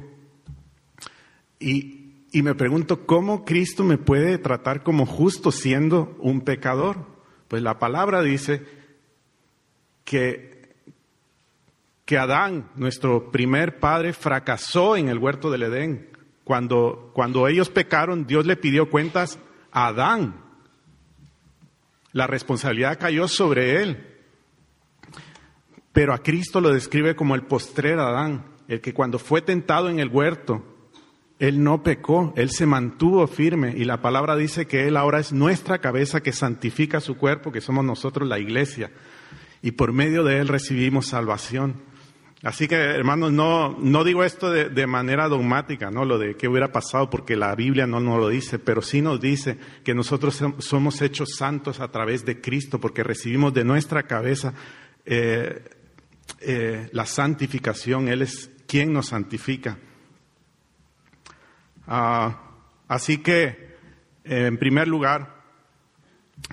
[1.61, 7.07] Y, y me pregunto, ¿cómo Cristo me puede tratar como justo siendo un pecador?
[7.47, 8.65] Pues la palabra dice
[10.05, 10.56] que
[12.07, 16.09] que Adán, nuestro primer padre, fracasó en el huerto del Edén.
[16.45, 19.41] Cuando, cuando ellos pecaron, Dios le pidió cuentas
[19.73, 20.41] a Adán.
[22.13, 24.07] La responsabilidad cayó sobre él.
[25.93, 29.99] Pero a Cristo lo describe como el postrer Adán, el que cuando fue tentado en
[29.99, 30.65] el huerto,
[31.41, 35.33] él no pecó, él se mantuvo firme y la palabra dice que él ahora es
[35.33, 38.93] nuestra cabeza que santifica su cuerpo, que somos nosotros la iglesia.
[39.61, 41.83] Y por medio de él recibimos salvación.
[42.47, 46.05] Así que, hermanos, no, no digo esto de, manera dogmática, ¿no?
[46.05, 49.21] Lo de qué hubiera pasado, porque la Biblia no nos lo dice, pero sí nos
[49.21, 54.55] dice que nosotros somos hechos santos a través de Cristo, porque recibimos de nuestra cabeza
[55.05, 55.61] eh,
[56.39, 58.07] eh, la santificación.
[58.07, 59.79] Él es quien nos santifica.
[61.89, 62.43] Ah,
[62.87, 63.75] así que,
[64.23, 65.36] en primer lugar,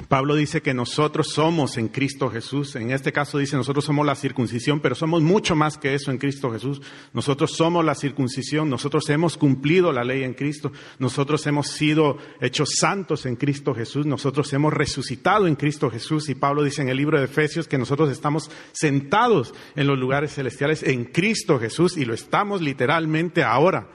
[0.07, 2.75] Pablo dice que nosotros somos en Cristo Jesús.
[2.75, 6.17] En este caso dice nosotros somos la circuncisión, pero somos mucho más que eso en
[6.17, 6.81] Cristo Jesús.
[7.13, 12.69] Nosotros somos la circuncisión, nosotros hemos cumplido la ley en Cristo, nosotros hemos sido hechos
[12.79, 16.27] santos en Cristo Jesús, nosotros hemos resucitado en Cristo Jesús.
[16.29, 20.33] Y Pablo dice en el libro de Efesios que nosotros estamos sentados en los lugares
[20.33, 23.89] celestiales en Cristo Jesús y lo estamos literalmente ahora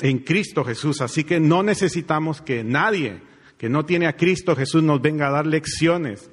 [0.00, 1.00] en Cristo Jesús.
[1.00, 3.20] Así que no necesitamos que nadie
[3.58, 6.30] que no tiene a Cristo Jesús nos venga a dar lecciones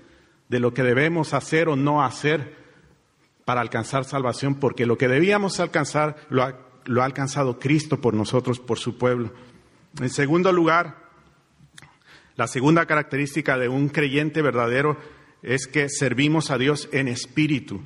[0.49, 2.55] de lo que debemos hacer o no hacer
[3.45, 8.13] para alcanzar salvación, porque lo que debíamos alcanzar lo ha, lo ha alcanzado Cristo por
[8.13, 9.33] nosotros, por su pueblo.
[9.99, 11.03] En segundo lugar,
[12.36, 14.97] la segunda característica de un creyente verdadero
[15.41, 17.81] es que servimos a Dios en espíritu.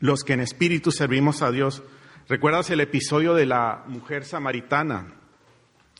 [0.00, 1.82] Los que en espíritu servimos a Dios.
[2.28, 5.17] ¿Recuerdas el episodio de la mujer samaritana?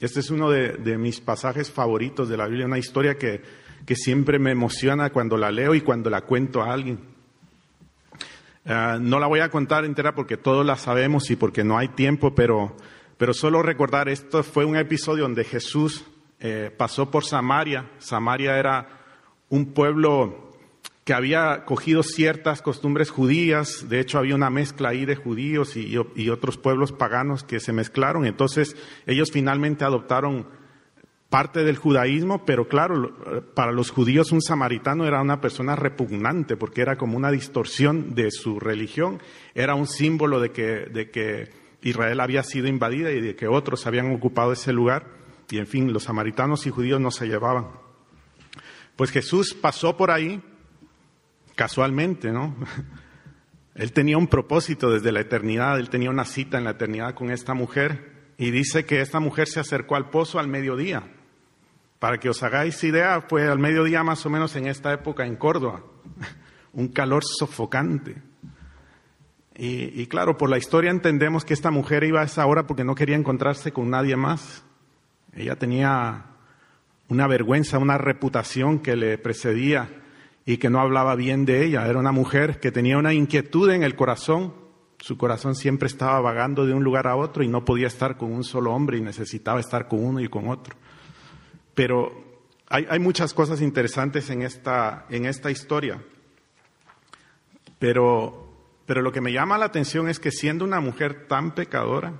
[0.00, 3.42] Este es uno de, mis pasajes favoritos de la Biblia, una historia que,
[3.96, 7.00] siempre me emociona cuando la leo y cuando la cuento a alguien.
[8.64, 11.88] Ah, no la voy a contar entera porque todos la sabemos y porque no hay
[11.88, 12.76] tiempo, pero,
[13.16, 16.04] pero solo recordar, esto fue un episodio donde Jesús
[16.38, 17.90] eh, pasó por Samaria.
[17.98, 18.88] Samaria era
[19.48, 20.47] un pueblo
[21.08, 25.96] que había cogido ciertas costumbres judías, de hecho había una mezcla ahí de judíos y,
[25.96, 30.48] otros pueblos paganos que se mezclaron, entonces ellos finalmente adoptaron
[31.30, 36.82] parte del judaísmo, pero claro, para los judíos un samaritano era una persona repugnante porque
[36.82, 39.22] era como una distorsión de su religión,
[39.54, 41.48] era un símbolo de que, de que
[41.80, 45.06] Israel había sido invadida y de que otros habían ocupado ese lugar.
[45.48, 47.68] Y en fin, los samaritanos y judíos no se llevaban.
[48.94, 50.42] Pues Jesús pasó por ahí
[51.58, 52.54] casualmente, ¿no?
[53.74, 57.30] Él tenía un propósito desde la eternidad, él tenía una cita en la eternidad con
[57.30, 61.04] esta mujer y dice que esta mujer se acercó al pozo al mediodía.
[62.00, 65.36] Para que os hagáis idea, fue al mediodía más o menos en esta época en
[65.36, 65.84] Córdoba,
[66.72, 68.16] un calor sofocante.
[69.54, 72.82] Y, y, claro, por la historia entendemos que esta mujer iba a esa hora porque
[72.82, 74.64] no quería encontrarse con nadie más.
[75.32, 76.24] Ella tenía
[77.08, 79.88] una vergüenza, una reputación que le precedía
[80.48, 81.87] y que no hablaba bien de ella.
[81.87, 84.54] Era una mujer que tenía una inquietud en el corazón.
[84.98, 88.32] Su corazón siempre estaba vagando de un lugar a otro y no podía estar con
[88.32, 90.74] un solo hombre y necesitaba estar con uno y con otro.
[91.74, 96.02] Pero hay, muchas cosas interesantes en esta, en esta historia.
[97.78, 98.50] Pero,
[98.87, 102.14] pero lo que me llama la atención es que siendo una mujer tan pecadora,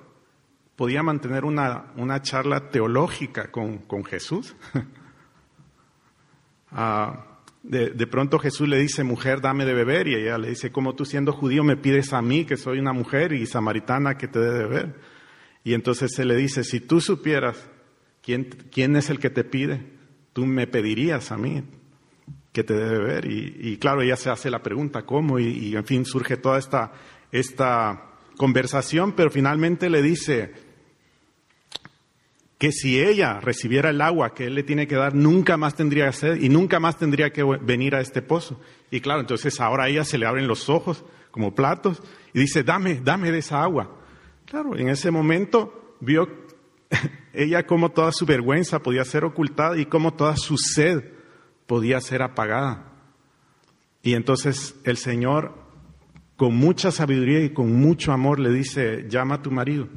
[0.77, 4.55] podía mantener una, una charla teológica con, con Jesús.
[6.73, 7.25] ah,
[7.63, 11.05] de, pronto Jesús le dice, mujer, dame de beber, y ella le dice, como tú
[11.05, 14.53] siendo judío me pides a mí, que soy una mujer y samaritana, que te dé
[14.53, 14.95] de beber.
[15.65, 17.69] Y entonces se le dice, si tú supieras
[18.23, 19.85] quién, quién es el que te pide,
[20.33, 21.65] tú me pedirías a mí
[22.53, 23.27] que te dé de beber.
[23.27, 25.39] Y, claro, ella se hace la pregunta, ¿cómo?
[25.39, 26.93] Y, en fin, surge toda esta,
[27.31, 30.53] esta conversación, pero finalmente le dice,
[32.59, 36.11] que si ella recibiera el agua que él le tiene que dar, nunca más tendría
[36.11, 38.61] sed y nunca más tendría que venir a este pozo.
[38.91, 42.03] Y claro, entonces ahora ella se le abren los ojos como platos
[42.35, 43.97] y dice, dame, dame de esa agua.
[44.45, 46.29] Claro, en ese momento vio
[47.33, 51.05] ella cómo toda su vergüenza podía ser ocultada y cómo toda su sed
[51.67, 52.87] podía ser apagada.
[54.03, 55.55] Y entonces el Señor,
[56.37, 59.89] con mucha sabiduría y con mucho amor, le dice, llama a tu marido.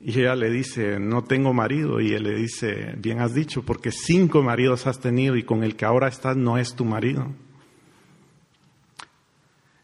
[0.00, 2.00] Y ella le dice, no tengo marido.
[2.00, 5.74] Y él le dice, bien has dicho, porque cinco maridos has tenido y con el
[5.74, 7.34] que ahora estás no es tu marido.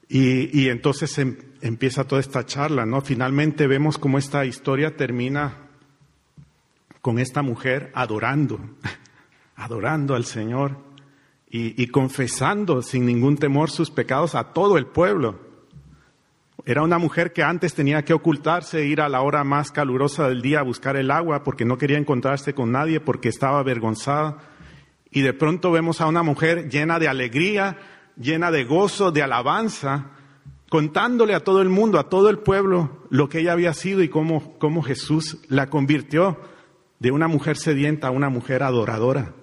[0.08, 3.00] Y, entonces em, empieza toda esta charla, ¿no?
[3.00, 5.56] Finalmente vemos cómo esta historia termina
[7.00, 8.60] con esta mujer adorando,
[9.56, 10.78] adorando al Señor
[11.50, 15.40] y, y confesando sin ningún temor sus pecados a todo el pueblo.
[16.66, 20.40] Era una mujer que antes tenía que ocultarse, ir a la hora más calurosa del
[20.40, 24.38] día a buscar el agua porque no quería encontrarse con nadie, porque estaba avergonzada.
[25.10, 27.78] Y de pronto vemos a una mujer llena de alegría,
[28.16, 30.10] llena de gozo, de alabanza,
[30.70, 34.08] contándole a todo el mundo, a todo el pueblo, lo que ella había sido y
[34.08, 36.38] cómo, cómo Jesús la convirtió
[36.98, 39.34] de una mujer sedienta a una mujer adoradora.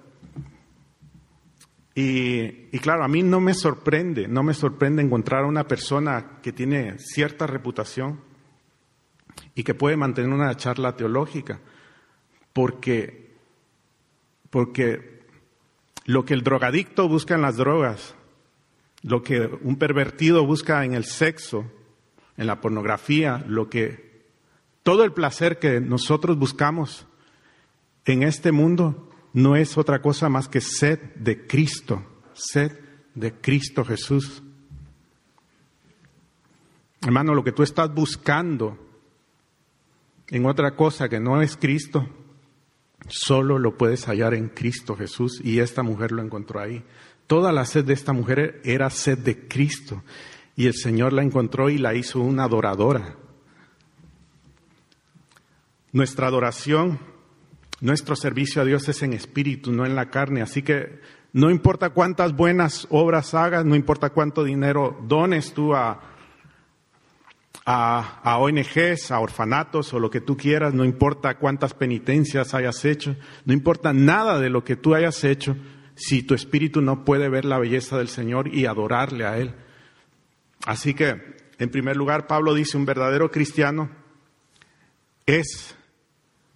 [1.94, 6.52] Y, claro, a mí no me sorprende, no me sorprende encontrar a una persona que
[6.52, 8.20] tiene cierta reputación
[9.54, 11.60] y que puede mantener una charla teológica,
[12.54, 13.34] porque,
[14.48, 15.20] porque
[16.06, 18.14] lo que el drogadicto busca en las drogas,
[19.02, 21.70] lo que un pervertido busca en el sexo,
[22.38, 24.12] en la pornografía, lo que
[24.82, 27.06] todo el placer que nosotros buscamos
[28.06, 32.02] en este mundo no es otra cosa más que sed de Cristo,
[32.34, 32.72] sed
[33.14, 34.42] de Cristo Jesús.
[37.00, 38.78] Hermano, lo que tú estás buscando
[40.28, 42.08] en otra cosa que no es Cristo,
[43.08, 46.84] solo lo puedes hallar en Cristo Jesús y esta mujer lo encontró ahí.
[47.26, 50.02] Toda la sed de esta mujer era sed de Cristo
[50.56, 53.16] y el Señor la encontró y la hizo una adoradora.
[55.92, 56.98] Nuestra adoración
[57.82, 60.40] nuestro servicio a Dios es en espíritu, no en la carne.
[60.40, 61.00] Así que
[61.32, 66.00] no importa cuántas buenas obras hagas, no importa cuánto dinero dones tú a,
[67.64, 73.16] a, ONGs, a orfanatos o lo que tú quieras, no importa cuántas penitencias hayas hecho,
[73.44, 75.56] no importa nada de lo que tú hayas hecho,
[75.96, 79.56] si tu espíritu no puede ver la belleza del Señor y adorarle a Él.
[80.66, 81.20] Así que,
[81.58, 83.90] en primer lugar, Pablo dice, un verdadero cristiano
[85.26, 85.76] es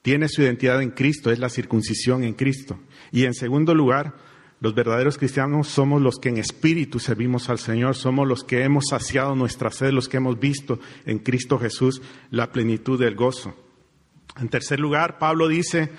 [0.07, 2.79] tiene su identidad en Cristo, es la circuncisión en Cristo.
[3.11, 4.15] Y en segundo lugar,
[4.61, 8.85] los verdaderos cristianos somos los que en espíritu servimos al Señor, somos los que hemos
[8.89, 13.57] saciado nuestra sed, los que hemos visto en Cristo Jesús la plenitud del gozo.
[14.37, 15.91] En tercer lugar, Pablo dice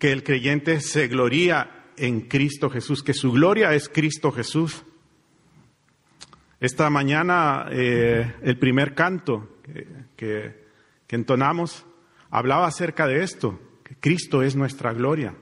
[0.00, 4.82] que el creyente se gloría en Cristo Jesús, que su gloria es Cristo Jesús.
[6.58, 9.60] Esta mañana eh, el primer canto
[10.16, 10.66] que,
[11.06, 11.86] que entonamos
[12.36, 13.58] hablaba acerca de esto,
[13.98, 15.34] Cristo es nuestra gloria.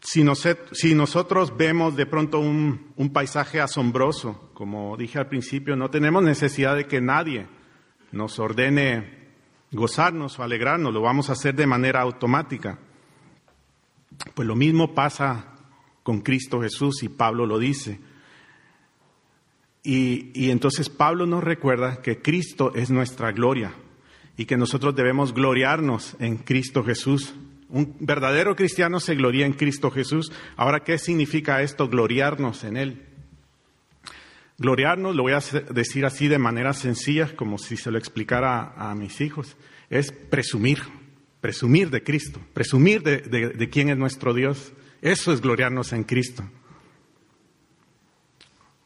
[0.00, 6.74] Si, nosotros vemos de pronto un, paisaje asombroso, como dije al principio, no tenemos necesidad
[6.74, 7.46] de que nadie
[8.10, 9.28] nos ordene
[9.70, 12.80] gozarnos o alegrarnos, lo vamos a hacer de manera automática.
[14.34, 15.54] Pues lo mismo pasa
[16.02, 18.00] con Cristo Jesús y Pablo lo dice.
[19.82, 23.72] Y, entonces Pablo nos recuerda que Cristo es nuestra gloria
[24.36, 27.34] y que nosotros debemos gloriarnos en Cristo Jesús.
[27.68, 30.32] Un verdadero cristiano se gloria en Cristo Jesús.
[30.56, 33.06] Ahora, ¿qué significa esto, gloriarnos en Él?
[34.58, 35.40] Gloriarnos, lo voy a
[35.72, 39.56] decir así de manera sencilla, como si se lo explicara a, mis hijos,
[39.88, 40.80] es presumir,
[41.40, 44.74] presumir de Cristo, presumir de, quién es nuestro Dios.
[45.00, 46.44] Eso es gloriarnos en Cristo.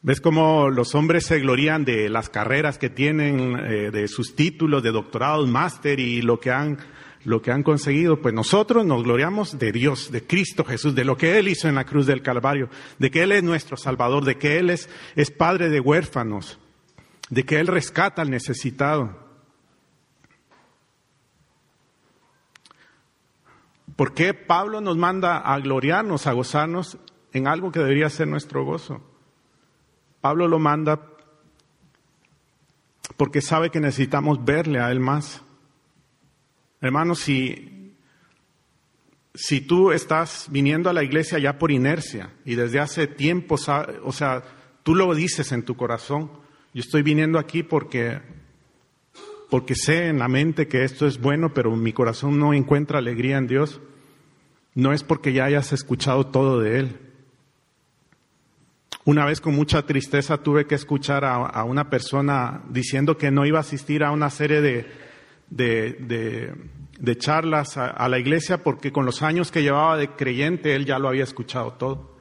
[0.05, 4.83] ¿Ves cómo los hombres se glorían de las carreras que tienen, eh, de sus títulos
[4.83, 6.77] de doctorados, máster y lo que han
[7.23, 11.17] lo que han conseguido, pues nosotros nos gloriamos de Dios, de Cristo Jesús, de lo
[11.17, 14.37] que Él hizo en la cruz del Calvario, de que Él es nuestro Salvador, de
[14.37, 16.59] que Él es, es Padre de huérfanos,
[17.31, 19.17] de que Él rescata al necesitado.
[23.95, 26.99] ¿Por qué Pablo nos manda a gloriarnos, a gozarnos
[27.33, 29.14] en algo que debería ser nuestro gozo?
[30.25, 30.99] Pablo lo manda
[33.15, 35.43] porque sabe que necesitamos verle a Él más.
[36.81, 37.93] Hermanos, si,
[39.35, 44.11] si tú estás viniendo a la iglesia ya por inercia y desde hace tiempo, o
[44.11, 44.43] sea,
[44.81, 46.31] tú lo dices en tu corazón,
[46.73, 48.19] yo estoy viniendo aquí porque,
[49.51, 53.37] porque sé en la mente que esto es bueno, pero mi corazón no encuentra alegría
[53.37, 53.79] en Dios,
[54.73, 57.04] no es porque ya hayas escuchado todo de Él.
[59.05, 63.59] Una vez con mucha tristeza tuve que escuchar a, una persona diciendo que no iba
[63.59, 64.87] a asistir a una serie de,
[65.47, 70.97] de, charlas a, la iglesia porque con los años que llevaba de creyente él ya
[70.97, 72.17] lo había escuchado todo.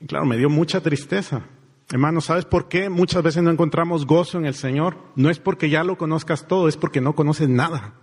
[0.00, 1.42] Y claro, me dio mucha tristeza.
[1.90, 4.98] Hermano, ¿sabes por qué muchas veces no encontramos gozo en el Señor?
[5.16, 7.94] No es porque ya lo conozcas todo, es porque no conoces nada.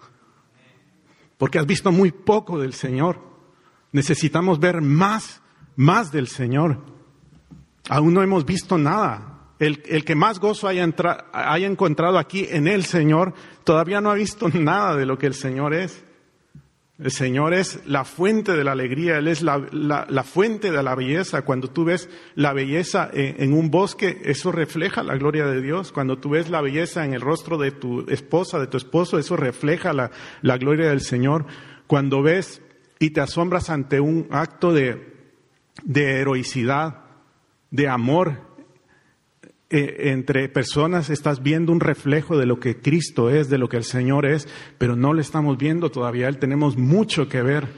[1.38, 3.20] Porque has visto muy poco del Señor.
[3.94, 5.42] Necesitamos ver más,
[5.78, 7.00] más del Señor.
[7.90, 9.32] Aún no hemos visto nada.
[9.60, 10.88] El, que más gozo haya,
[11.34, 15.36] haya, encontrado aquí en el Señor, todavía no ha visto nada de lo que el
[15.36, 16.04] Señor es.
[16.98, 21.44] El Señor es la fuente de la alegría, Él es la, fuente de la belleza.
[21.44, 25.92] Cuando tú ves la belleza en, un bosque, eso refleja la gloria de Dios.
[25.92, 29.36] Cuando tú ves la belleza en el rostro de tu esposa, de tu esposo, eso
[29.36, 31.46] refleja la, gloria del Señor.
[31.86, 32.62] Cuando ves
[33.00, 35.02] y te asombras ante un acto de
[35.86, 37.11] heroicidad,
[37.72, 38.52] de amor,
[39.70, 43.78] eh, entre personas estás viendo un reflejo de lo que Cristo es, de lo que
[43.78, 44.48] el Señor es,
[44.78, 46.28] pero no le estamos viendo todavía.
[46.28, 47.70] Él tenemos mucho que ver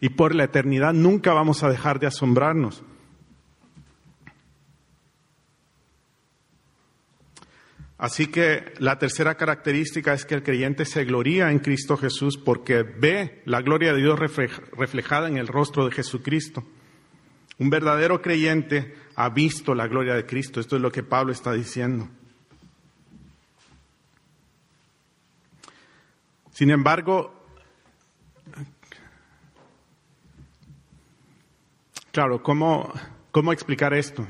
[0.00, 2.82] y por la eternidad nunca vamos a dejar de asombrarnos.
[7.98, 12.82] Así que la tercera característica es que el creyente se gloría en Cristo Jesús porque
[12.82, 16.62] ve la gloria de Dios reflejada en el rostro de Jesucristo.
[17.58, 20.60] Un verdadero creyente ha visto la gloria de Cristo.
[20.60, 22.08] Esto es lo que Pablo está diciendo.
[26.52, 27.34] Sin embargo,
[32.12, 32.92] claro, ¿cómo,
[33.30, 34.26] cómo explicar esto?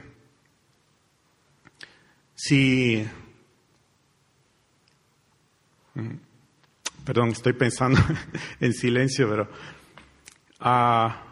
[2.35, 3.07] Si,
[7.05, 8.01] perdón, estoy pensando
[8.61, 9.49] en silencio, pero
[10.61, 11.27] uh,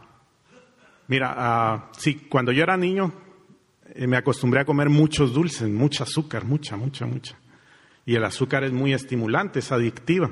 [1.06, 3.23] Mira, uh, sí, cuando yo era niño
[3.94, 7.36] me acostumbré a comer muchos dulces, mucho azúcar, mucha, mucha, mucha.
[8.06, 10.30] Y el azúcar es muy estimulante, es adictiva.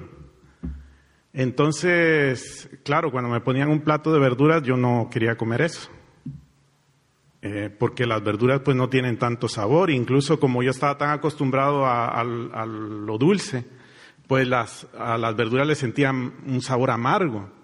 [1.32, 5.90] Entonces, claro, cuando me ponían un plato de verduras yo no quería comer eso.
[7.44, 11.84] Eh, porque las verduras pues no tienen tanto sabor, incluso como yo estaba tan acostumbrado
[11.86, 13.64] a, lo dulce,
[14.28, 17.61] pues a las verduras le sentían un sabor amargo.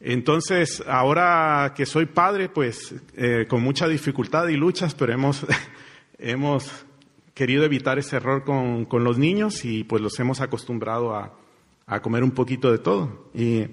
[0.00, 5.44] Entonces, ahora que soy padre, pues eh, con mucha dificultad y luchas, pero hemos,
[6.18, 6.86] hemos
[7.34, 11.34] querido evitar ese error con, con, los niños y pues los hemos acostumbrado a,
[11.86, 13.30] a comer un poquito de todo.
[13.34, 13.66] Y,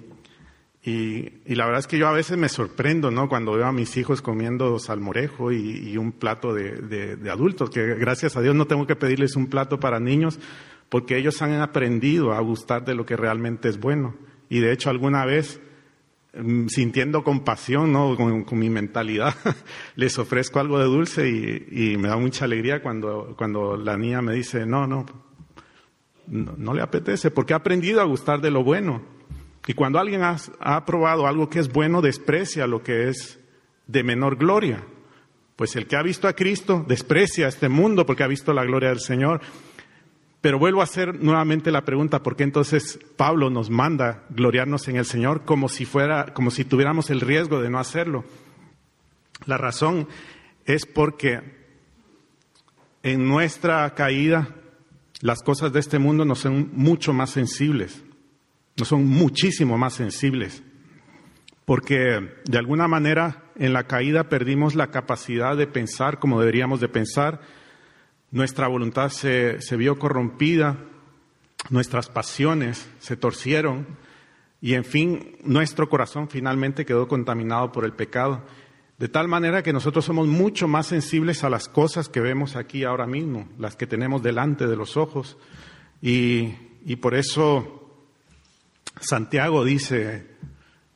[0.82, 3.28] y, la verdad es que yo a veces me sorprendo, ¿no?
[3.28, 7.70] Cuando veo a mis hijos comiendo salmorejo y, y un plato de, de, de, adultos,
[7.70, 10.38] que gracias a Dios no tengo que pedirles un plato para niños,
[10.88, 14.14] porque ellos han aprendido a gustar de lo que realmente es bueno.
[14.48, 15.60] Y de hecho alguna vez
[16.68, 18.16] sintiendo compasión, ¿no?
[18.16, 19.34] Con, mi mentalidad,
[19.96, 24.34] les ofrezco algo de dulce y, me da mucha alegría cuando, cuando la niña me
[24.34, 25.06] dice, no, no,
[26.26, 29.02] no, le apetece porque ha aprendido a gustar de lo bueno.
[29.66, 33.40] Y cuando alguien ha, ha probado algo que es bueno, desprecia lo que es
[33.86, 34.84] de menor gloria.
[35.56, 38.90] Pues el que ha visto a Cristo desprecia este mundo porque ha visto la gloria
[38.90, 39.40] del Señor.
[40.46, 44.94] Pero vuelvo a hacer nuevamente la pregunta, ¿por qué entonces Pablo nos manda gloriarnos en
[44.94, 48.24] el Señor como si fuera, como si tuviéramos el riesgo de no hacerlo?
[49.44, 50.06] La razón
[50.64, 51.40] es porque
[53.02, 54.50] en nuestra caída
[55.20, 58.04] las cosas de este mundo nos son mucho más sensibles,
[58.76, 60.62] no son muchísimo más sensibles,
[61.64, 66.88] porque de alguna manera en la caída perdimos la capacidad de pensar como deberíamos de
[66.88, 67.40] pensar,
[68.30, 70.78] nuestra voluntad se, se vio corrompida,
[71.70, 73.86] nuestras pasiones se torcieron
[74.60, 78.42] y en fin, nuestro corazón finalmente quedó contaminado por el pecado.
[78.98, 82.84] De tal manera que nosotros somos mucho más sensibles a las cosas que vemos aquí
[82.84, 85.36] ahora mismo, las que tenemos delante de los ojos.
[86.00, 86.54] Y,
[87.00, 88.08] por eso
[89.00, 90.26] Santiago dice,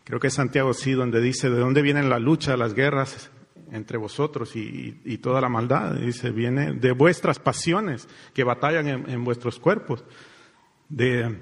[0.04, 3.30] creo que es Santiago sí, donde dice, ¿de dónde vienen la lucha, las guerras
[3.72, 5.94] entre vosotros y, toda la maldad?
[5.94, 10.04] Dice, viene de vuestras pasiones que batallan en, en vuestros cuerpos.
[10.88, 11.36] De,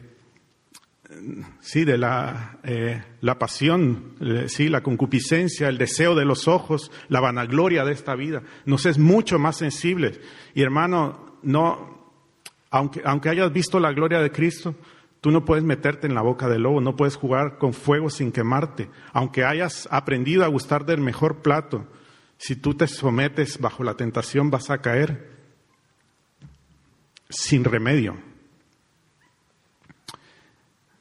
[1.61, 6.91] sí, de la, eh, la pasión, eh, sí, la concupiscencia, el deseo de los ojos,
[7.09, 8.43] la vanagloria de esta vida.
[8.65, 10.21] Nos es mucho más sensible.
[10.55, 12.13] Y hermano, no,
[12.71, 14.75] aunque, aunque hayas visto la gloria de Cristo,
[15.21, 18.33] tú no puedes meterte en la boca del lobo, no puedes jugar con fuego sin
[18.33, 18.91] quemarte.
[19.13, 21.87] Aunque hayas aprendido a gustar del mejor plato,
[22.39, 25.37] si tú te sometes bajo la tentación vas a caer
[27.29, 28.17] sin remedio.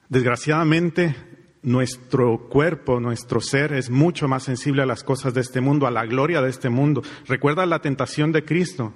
[0.09, 1.15] Desgraciadamente,
[1.63, 5.91] nuestro cuerpo, nuestro ser es mucho más sensible a las cosas de este mundo, a
[5.91, 7.03] la gloria de este mundo.
[7.27, 8.93] Recuerda la tentación de Cristo,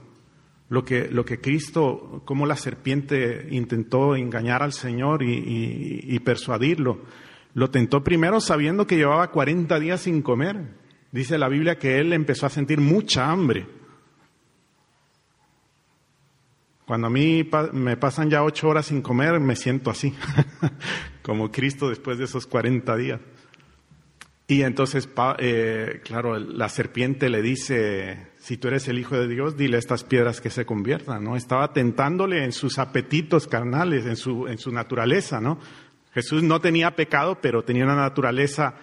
[0.70, 7.02] lo que, lo que Cristo, como la serpiente intentó engañar al Señor y, persuadirlo.
[7.54, 10.81] Lo tentó primero sabiendo que llevaba 40 días sin comer.
[11.12, 13.68] Dice la Biblia que él empezó a sentir mucha hambre.
[16.86, 20.14] Cuando a mí me pasan ya ocho horas sin comer, me siento así,
[21.22, 23.20] como Cristo después de esos 40 días.
[24.47, 25.07] Y entonces,
[25.38, 29.80] eh, claro, la serpiente le dice, si tú eres el Hijo de Dios, dile a
[29.80, 31.38] estas piedras que se conviertan, ¿no?
[31.38, 35.57] Estaba tentándole en sus apetitos carnales, en su, en su naturaleza, ¿no?
[36.14, 38.76] Jesús no tenía pecado, pero tenía una naturaleza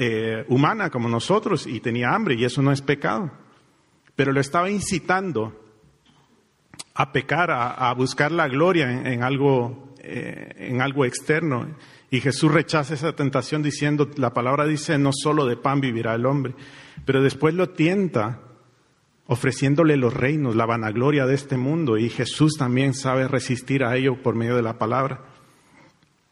[0.00, 3.32] eh, humana como nosotros y tenía hambre, y eso no es pecado.
[4.14, 5.60] Pero lo estaba incitando
[6.94, 11.74] a pecar, a, buscar la gloria en, algo, eh, en algo externo.
[12.10, 16.26] Y Jesús rechaza esa tentación diciendo, la palabra dice, no solo de pan vivirá el
[16.26, 16.54] hombre,
[17.04, 18.40] pero después lo tienta
[19.26, 24.22] ofreciéndole los reinos, la vanagloria de este mundo, y Jesús también sabe resistir a ello
[24.22, 25.24] por medio de la palabra.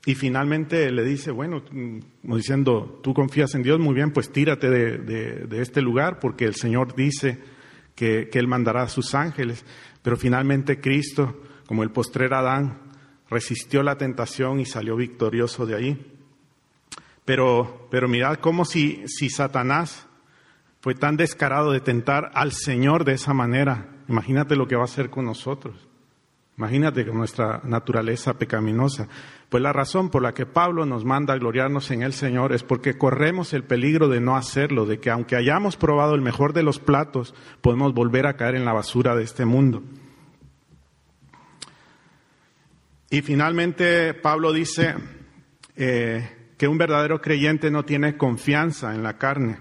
[0.07, 4.71] Y finalmente le dice, bueno, como diciendo, tú confías en Dios, muy bien, pues tírate
[4.71, 7.41] de, este lugar, porque el Señor dice
[7.97, 9.65] que, Él mandará a sus ángeles.
[10.03, 12.83] Pero finalmente Cristo, como el postrer Adán,
[13.29, 16.13] resistió la tentación y salió victorioso de ahí.
[17.25, 20.07] Pero, pero mirad cómo si, si Satanás
[20.79, 24.85] fue tan descarado de tentar al Señor de esa manera, imagínate lo que va a
[24.85, 25.89] hacer con nosotros.
[26.59, 29.09] Imagínate con nuestra naturaleza pecaminosa.
[29.49, 32.65] Pues la razón por la que Pablo nos manda a gloriarnos en el Señor es
[32.65, 36.65] porque corremos el peligro de no hacerlo, de que aunque hayamos probado el mejor de
[36.65, 39.85] los platos, podemos volver a caer en la basura de este mundo.
[43.09, 44.97] Y finalmente Pablo dice
[45.77, 46.29] eh,
[46.59, 49.59] que un verdadero creyente no tiene confianza en la carne.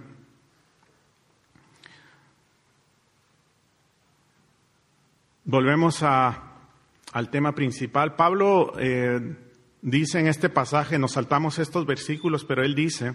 [5.44, 8.16] Volvemos al tema principal.
[8.16, 9.45] Pablo eh,
[9.86, 13.14] dice en este pasaje, nos saltamos estos versículos, pero él dice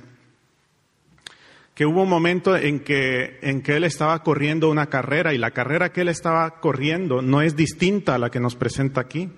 [1.74, 5.50] que hubo un momento en que, en que él estaba corriendo una carrera y la
[5.50, 9.30] carrera que él estaba corriendo no es distinta a la que nos presenta aquí.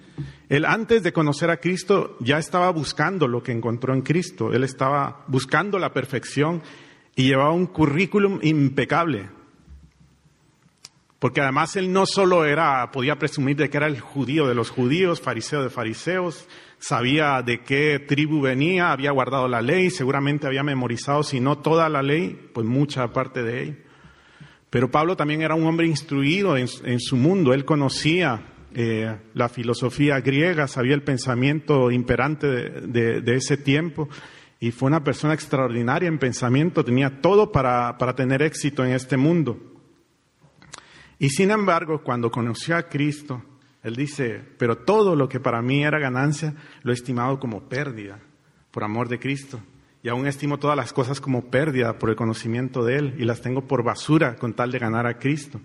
[0.48, 4.64] Él antes de conocer a Cristo ya estaba buscando lo que encontró en Cristo, él
[4.64, 6.62] estaba buscando la perfección
[7.16, 9.30] y llevaba un currículum impecable.
[11.18, 14.70] Porque además él no solo era, podía presumir de que era el judío de los
[14.70, 16.48] judíos, fariseo de fariseos,
[16.82, 21.88] sabía de qué tribu venía, había guardado la ley, seguramente había memorizado, si no toda
[21.88, 23.76] la ley, pues mucha parte de ella.
[24.68, 26.66] Pero Pablo también era un hombre instruido en,
[26.98, 34.08] su mundo, él conocía eh, la filosofía griega, sabía el pensamiento imperante de, ese tiempo
[34.58, 39.56] y fue una persona extraordinaria en pensamiento, tenía todo para tener éxito en este mundo.
[41.20, 43.40] Y sin embargo, cuando conoció a Cristo,
[43.82, 48.18] Él dice, pero todo lo que para mí era ganancia lo he estimado como pérdida
[48.70, 49.60] por amor de Cristo.
[50.02, 53.40] Y aún estimo todas las cosas como pérdida por el conocimiento de Él y las
[53.40, 55.60] tengo por basura con tal de ganar a Cristo.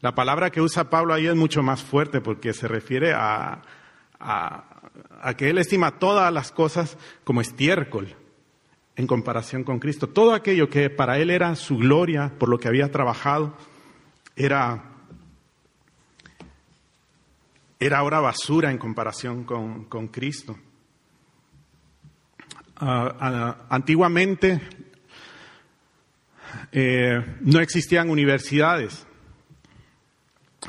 [0.00, 3.62] La palabra que usa Pablo ahí es mucho más fuerte porque se refiere a,
[4.18, 8.14] a, que Él estima todas las cosas como estiércol
[8.96, 10.08] en comparación con Cristo.
[10.08, 13.56] Todo aquello que para Él era su gloria, por lo que había trabajado,
[14.36, 14.89] era
[17.80, 20.58] era ahora basura en comparación con, Cristo.
[22.76, 24.60] Ah, ah, antiguamente
[26.72, 29.06] eh, no existían universidades.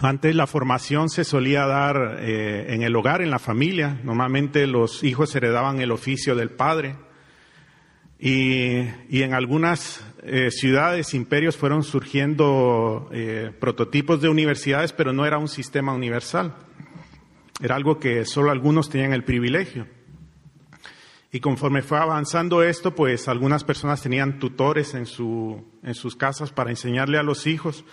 [0.01, 3.99] Antes la formación se solía dar eh, en el hogar, en la familia.
[4.05, 6.95] Normalmente los hijos heredaban el oficio del padre.
[8.23, 13.09] Y, en algunas eh, ciudades, imperios, fueron surgiendo
[13.59, 16.55] prototipos de universidades, pero no era un sistema universal.
[17.61, 19.87] Era algo que solo algunos tenían el privilegio.
[21.31, 26.51] Y conforme fue avanzando esto, pues algunas personas tenían tutores en, su, en sus casas
[26.51, 27.85] para enseñarle a los hijos,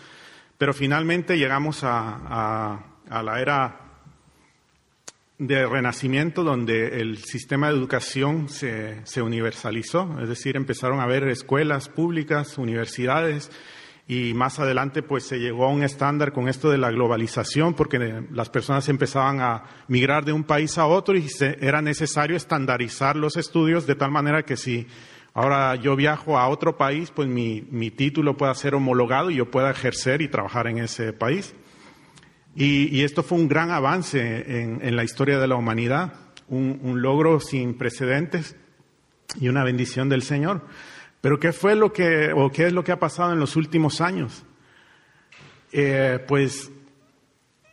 [0.56, 3.80] pero finalmente llegamos a, a, la era
[5.38, 11.28] de renacimiento donde el sistema de educación se, se universalizó, es decir, empezaron a haber
[11.28, 13.52] escuelas públicas, universidades,
[14.10, 18.24] y más adelante pues se llegó a un estándar con esto de la globalización porque
[18.32, 21.26] las personas empezaban a migrar de un país a otro y
[21.60, 24.86] era necesario estandarizar los estudios de tal manera que si
[25.34, 29.70] ahora yo viajo a otro país pues mi, título pueda ser homologado y yo pueda
[29.70, 31.54] ejercer y trabajar en ese país.
[32.56, 36.14] Y, esto fue un gran avance en, la historia de la humanidad,
[36.48, 38.56] un logro sin precedentes
[39.40, 40.62] y una bendición del Señor.
[41.20, 44.00] Pero ¿qué fue lo que, o qué es lo que ha pasado en los últimos
[44.00, 44.44] años?
[45.72, 46.70] Eh, pues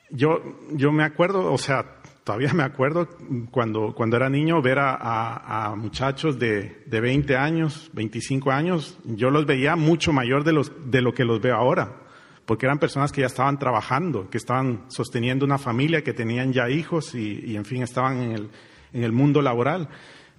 [0.09, 0.41] yo,
[0.71, 1.85] yo me acuerdo, o sea,
[2.23, 3.07] todavía me acuerdo
[3.51, 9.45] cuando, cuando era niño ver a, muchachos de, de, 20 años, 25 años, yo los
[9.45, 12.01] veía mucho mayor de, los, de lo que los veo ahora,
[12.45, 16.69] porque eran personas que ya estaban trabajando, que estaban sosteniendo una familia, que tenían ya
[16.69, 18.49] hijos y, y en fin, estaban en el,
[18.93, 19.89] en el mundo laboral.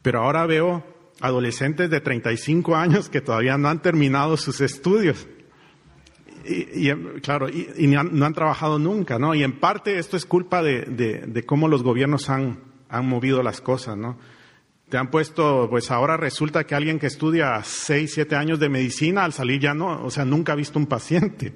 [0.03, 5.27] Pero ahora veo adolescentes de 35 años que todavía no han terminado sus estudios.
[6.49, 9.35] Y, claro, y, no, han, trabajado nunca, ¿no?
[9.35, 13.97] Y en parte esto es culpa de, cómo los gobiernos han, han, movido las cosas,
[13.97, 14.17] ¿no?
[14.89, 19.25] Te han puesto, pues ahora resulta que alguien que estudia 6, 7 años de medicina,
[19.25, 21.53] al salir ya no, o sea, nunca ha visto un paciente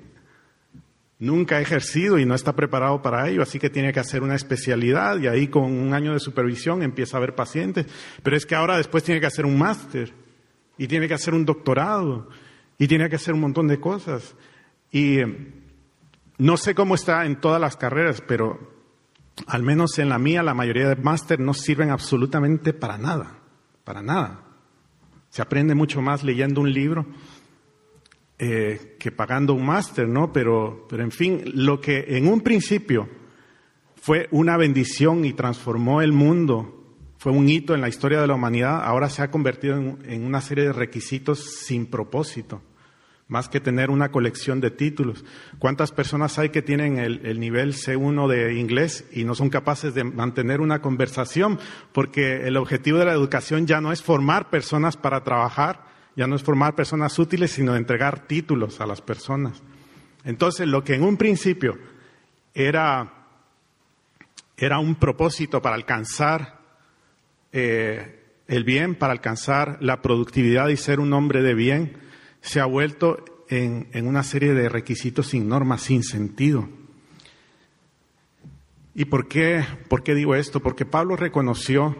[1.21, 4.35] nunca ha ejercido y no está preparado para ello, así que tiene que hacer una
[4.35, 7.87] especialidad y ahí con un año de supervisión empieza a ver pacientes.
[8.23, 10.13] Pero es que ahora después tiene que hacer un máster
[10.79, 12.29] y tiene que hacer un doctorado
[12.79, 14.35] y tiene que hacer un montón de cosas.
[14.91, 15.53] Y eh,
[16.39, 18.59] no sé cómo está en todas las carreras, pero
[19.47, 23.39] al menos en la mía la mayoría de máster no sirven absolutamente para nada,
[23.85, 24.41] para nada.
[25.29, 27.07] Se aprende mucho más leyendo un libro
[28.43, 30.33] eh, que pagando un máster, ¿no?
[30.33, 33.07] Pero, pero en fin, lo que en un principio
[33.97, 38.37] fue una bendición y transformó el mundo, fue un hito en la historia de la
[38.37, 42.63] humanidad, ahora se ha convertido en, una serie de requisitos sin propósito,
[43.29, 45.23] más que tener una colección de títulos.
[45.59, 49.93] ¿Cuántas personas hay que tienen el, el nivel C1 de inglés y no son capaces
[49.93, 51.59] de mantener una conversación?
[51.93, 55.90] Porque el objetivo de la educación ya no es formar personas para trabajar,
[56.21, 59.63] ya no es formar personas útiles, sino entregar títulos a las personas.
[60.23, 61.79] Entonces, lo que en un principio
[62.53, 63.25] era,
[64.55, 66.61] era un propósito para alcanzar
[67.53, 71.97] eh, el bien, para alcanzar la productividad y ser un hombre de bien,
[72.43, 76.69] se ha vuelto en, en una serie de requisitos sin normas, sin sentido.
[78.95, 80.61] ¿Y por qué, por qué digo esto?
[80.61, 81.97] Porque Pablo reconoció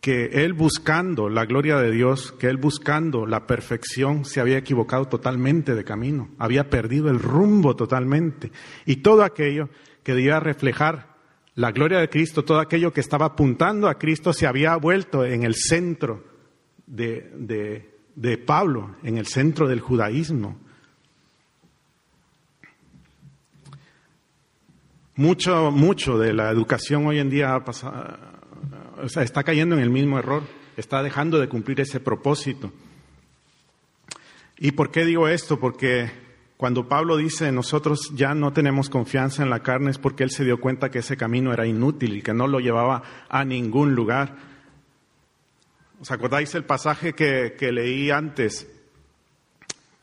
[0.00, 5.06] que él buscando la gloria de Dios, que él buscando la perfección, se había equivocado
[5.06, 8.52] totalmente de camino, había perdido el rumbo totalmente.
[8.86, 9.68] Y todo aquello
[10.02, 11.16] que debía reflejar
[11.56, 15.42] la gloria de Cristo, todo aquello que estaba apuntando a Cristo, se había vuelto en
[15.42, 16.24] el centro
[16.86, 20.56] de, de, Pablo, en el centro del judaísmo.
[25.16, 28.37] Mucho, mucho de la educación hoy en día ha pasado,
[29.04, 30.42] está cayendo en el mismo error,
[30.76, 32.72] está dejando de cumplir ese propósito.
[34.58, 35.60] ¿Y por qué digo esto?
[35.60, 36.10] Porque
[36.56, 40.44] cuando Pablo dice nosotros ya no tenemos confianza en la carne es porque él se
[40.44, 44.36] dio cuenta que ese camino era inútil y que no lo llevaba a ningún lugar.
[46.00, 48.68] ¿Os acordáis el pasaje que, que leí antes?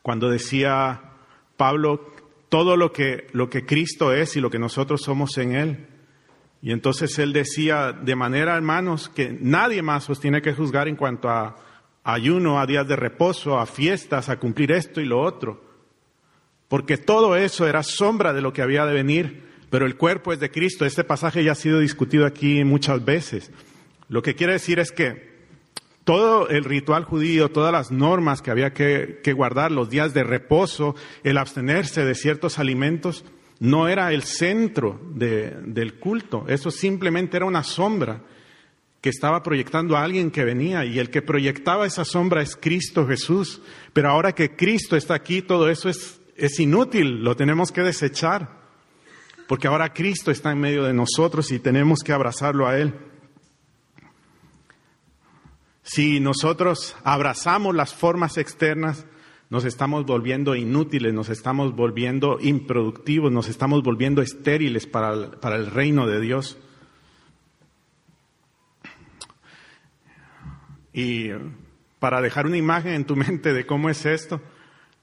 [0.00, 1.02] Cuando decía
[1.56, 2.14] Pablo
[2.48, 5.86] todo lo que, lo que Cristo es y lo que nosotros somos en Él
[6.62, 10.96] Y entonces él decía de manera, hermanos, que nadie más os tiene que juzgar en
[10.96, 11.56] cuanto a
[12.02, 15.64] ayuno, a días de reposo, a fiestas, a cumplir esto y lo otro.
[16.68, 20.40] Porque todo eso era sombra de lo que había de venir, pero el cuerpo es
[20.40, 20.84] de Cristo.
[20.84, 23.50] Este pasaje ya ha sido discutido aquí muchas veces.
[24.08, 25.36] Lo que quiere decir es que
[26.04, 30.94] todo el ritual judío, todas las normas que había que, guardar, los días de reposo,
[31.24, 33.24] el abstenerse de ciertos alimentos,
[33.58, 36.44] no era el centro del culto.
[36.48, 38.22] Eso simplemente era una sombra
[39.00, 43.06] que estaba proyectando a alguien que venía y el que proyectaba esa sombra es Cristo
[43.06, 43.62] Jesús.
[43.92, 48.50] Pero ahora que Cristo está aquí, todo eso es, es inútil, lo tenemos que desechar,
[49.46, 52.94] porque ahora Cristo está en medio de nosotros y tenemos que abrazarlo a Él.
[55.82, 59.06] Si nosotros abrazamos las formas externas,
[59.48, 65.56] nos estamos volviendo inútiles, nos estamos volviendo improductivos, nos estamos volviendo estériles para el, para
[65.56, 66.58] el reino de Dios.
[70.92, 71.30] Y
[72.00, 74.40] para dejar una imagen en tu mente de cómo es esto,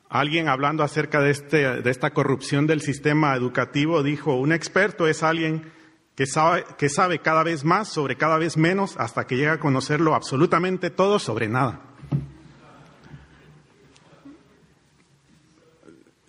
[0.10, 5.24] alguien hablando acerca de, este, de esta corrupción del sistema educativo dijo, un experto es
[5.24, 5.72] alguien
[6.16, 9.60] que sabe, que sabe cada vez más sobre cada vez menos hasta que llega a
[9.60, 11.93] conocerlo absolutamente todo sobre nada.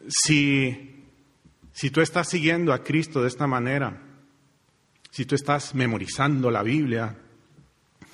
[0.08, 1.06] Si,
[1.72, 4.02] si tú estás siguiendo a Cristo de esta manera,
[5.10, 7.16] si tú estás memorizando la Biblia,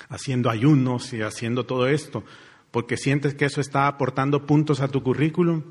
[0.08, 2.24] haciendo ayunos y haciendo todo esto,
[2.70, 5.62] porque sientes que eso está aportando puntos a tu currículum,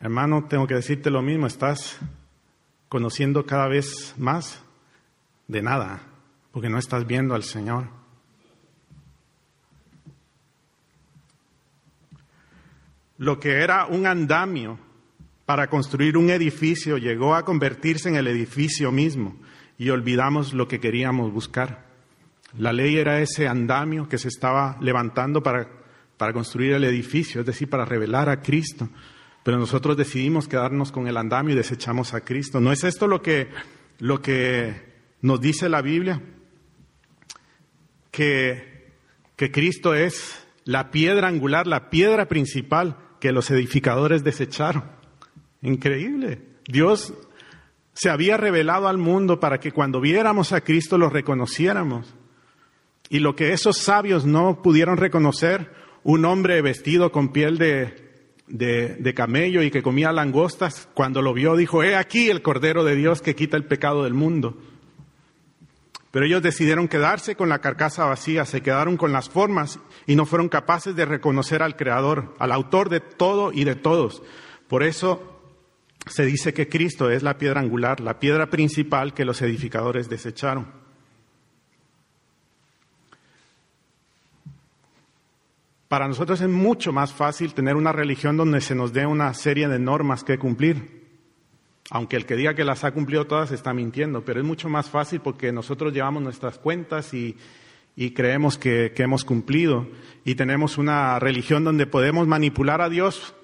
[0.00, 1.98] hermano, tengo que decirte lo mismo, estás
[2.88, 4.62] conociendo cada vez más
[5.48, 6.02] de nada,
[6.52, 7.88] porque no estás viendo al Señor.
[13.18, 14.78] Lo que era un andamio
[15.50, 19.34] para construir un edificio llegó a convertirse en el edificio mismo
[19.78, 21.88] y olvidamos lo que queríamos buscar.
[22.56, 25.66] La ley era ese andamio que se estaba levantando para,
[26.16, 28.90] para construir el edificio, es decir, para revelar a Cristo.
[29.42, 32.60] Pero nosotros decidimos quedarnos con el andamio y desechamos a Cristo.
[32.60, 33.48] ¿No es esto lo que,
[33.98, 34.72] lo que
[35.20, 36.22] nos dice la Biblia?
[38.12, 38.92] Que,
[39.34, 44.99] que Cristo es la piedra angular, la piedra principal que los edificadores desecharon.
[45.62, 46.40] Increíble.
[46.66, 47.14] Dios
[47.92, 52.14] se había revelado al mundo para que cuando viéramos a Cristo lo reconociéramos.
[53.08, 58.10] Y lo que esos sabios no pudieron reconocer, un hombre vestido con piel de,
[58.46, 62.96] de, camello y que comía langostas, cuando lo vio dijo, he aquí el Cordero de
[62.96, 64.56] Dios que quita el pecado del mundo.
[66.10, 70.26] Pero ellos decidieron quedarse con la carcasa vacía, se quedaron con las formas y no
[70.26, 74.22] fueron capaces de reconocer al Creador, al autor de todo y de todos.
[74.66, 75.39] Por eso
[76.06, 80.80] se dice que Cristo es la piedra angular, la piedra principal que los edificadores desecharon.
[85.90, 89.66] Para nosotros es mucho más fácil tener una religión donde se nos dé una serie
[89.66, 91.00] de normas que cumplir.
[91.90, 94.88] Aunque el que diga que las ha cumplido todas está mintiendo, pero es mucho más
[94.88, 97.36] fácil porque nosotros llevamos nuestras cuentas y,
[98.14, 99.88] creemos que, hemos cumplido.
[100.24, 103.34] Y tenemos una religión donde podemos manipular a Dios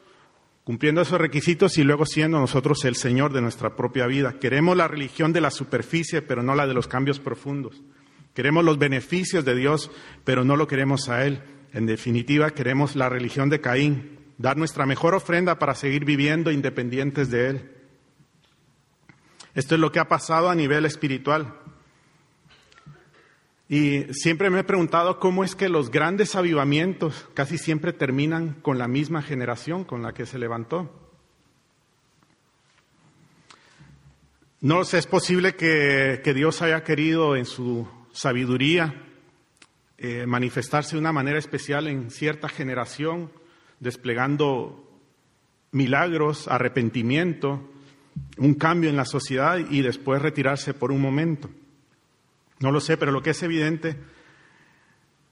[0.66, 4.40] cumpliendo esos requisitos y luego siendo nosotros el Señor de nuestra propia vida.
[4.40, 7.84] Queremos la religión de la superficie, pero no la de los cambios profundos.
[8.34, 9.92] Queremos los beneficios de Dios,
[10.24, 11.40] pero no lo queremos a Él.
[11.72, 17.30] En definitiva, queremos la religión de Caín, dar nuestra mejor ofrenda para seguir viviendo independientes
[17.30, 17.70] de Él.
[19.54, 21.60] Esto es lo que ha pasado a nivel espiritual.
[23.68, 28.78] Y siempre me he preguntado cómo es que los grandes avivamientos casi siempre terminan con
[28.78, 30.90] la misma generación con la que se levantó.
[34.60, 39.02] No sé, es posible que, que Dios haya querido en su sabiduría
[39.98, 43.30] eh, manifestarse de una manera especial en cierta generación,
[43.80, 44.86] desplegando
[45.72, 47.68] milagros, arrepentimiento,
[48.38, 51.50] un cambio en la sociedad y después retirarse por un momento.
[52.60, 53.96] No lo sé, pero lo que es evidente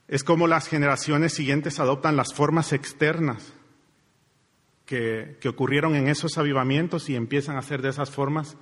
[0.07, 3.53] es cómo las generaciones siguientes adoptan las formas externas
[4.85, 8.57] que, ocurrieron en esos avivamientos y empiezan a hacer de esas formas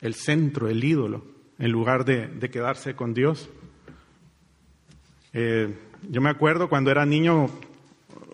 [0.00, 1.24] el centro, el ídolo,
[1.58, 3.50] en lugar de quedarse con Dios.
[5.32, 5.74] Eh,
[6.08, 7.48] yo me acuerdo cuando era niño,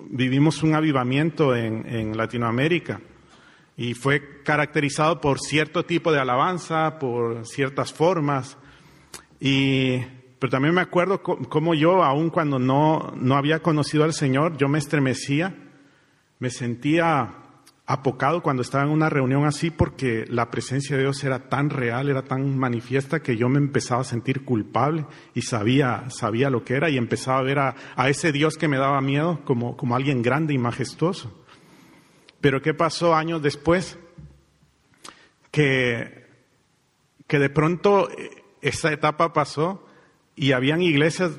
[0.08, 3.00] vivimos un avivamiento en, Latinoamérica
[3.76, 8.56] y fue caracterizado por cierto tipo de alabanza, por ciertas formas.
[9.46, 9.98] Y,
[10.38, 14.68] pero también me acuerdo cómo yo, aun cuando no, no había conocido al Señor, yo
[14.68, 15.54] me estremecía,
[16.38, 17.34] me sentía
[17.84, 22.08] apocado cuando estaba en una reunión así porque la presencia de Dios era tan real,
[22.08, 26.76] era tan manifiesta que yo me empezaba a sentir culpable y sabía, sabía lo que
[26.76, 27.74] era y empezaba a ver a,
[28.08, 31.44] ese Dios que me daba miedo como, como alguien grande y majestuoso.
[32.40, 33.98] Pero ¿qué pasó años después?
[35.50, 36.28] Que,
[37.26, 39.86] que de pronto eh, esa etapa pasó
[40.34, 41.32] y habían iglesias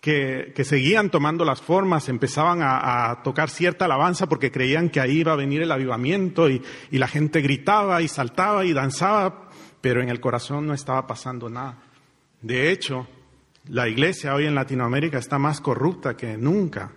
[0.00, 5.32] que, seguían tomando las formas, empezaban a, tocar cierta alabanza porque creían que ahí iba
[5.32, 9.48] a venir el avivamiento y, la gente gritaba y saltaba y danzaba,
[9.80, 11.78] pero en el corazón no estaba pasando nada.
[12.42, 13.08] De hecho,
[13.66, 16.92] la iglesia hoy en Latinoamérica está más corrupta que nunca.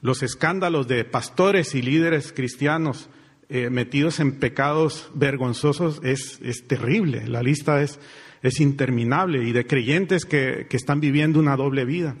[0.00, 3.10] Los escándalos de pastores y líderes cristianos
[3.48, 7.26] eh, metidos en pecados vergonzosos es, es terrible.
[7.26, 7.98] La lista es,
[8.44, 12.14] es interminable y de creyentes que, están viviendo una doble vida,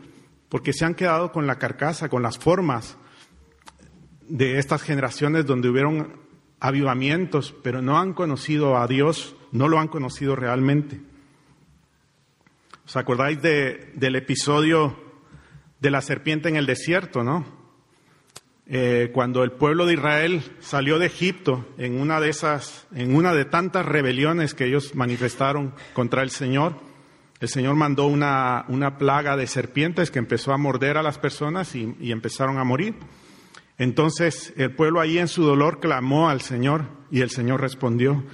[0.48, 2.96] porque se han quedado con la carcasa, con las formas
[4.26, 6.18] de estas generaciones donde hubieron
[6.60, 10.98] avivamientos, pero no han conocido a Dios, no lo han conocido realmente.
[12.86, 14.98] ¿Os acordáis del episodio
[15.78, 17.63] de la serpiente en el desierto, no?
[18.66, 23.34] Eh, cuando el pueblo de Israel salió de Egipto en una de esas, en una
[23.34, 26.76] de tantas rebeliones que ellos manifestaron contra el Señor,
[27.40, 31.74] el Señor mandó una, una plaga de serpientes que empezó a morder a las personas
[31.74, 32.94] y, empezaron a morir.
[33.76, 38.24] Entonces el pueblo ahí en su dolor clamó al Señor y el Señor respondió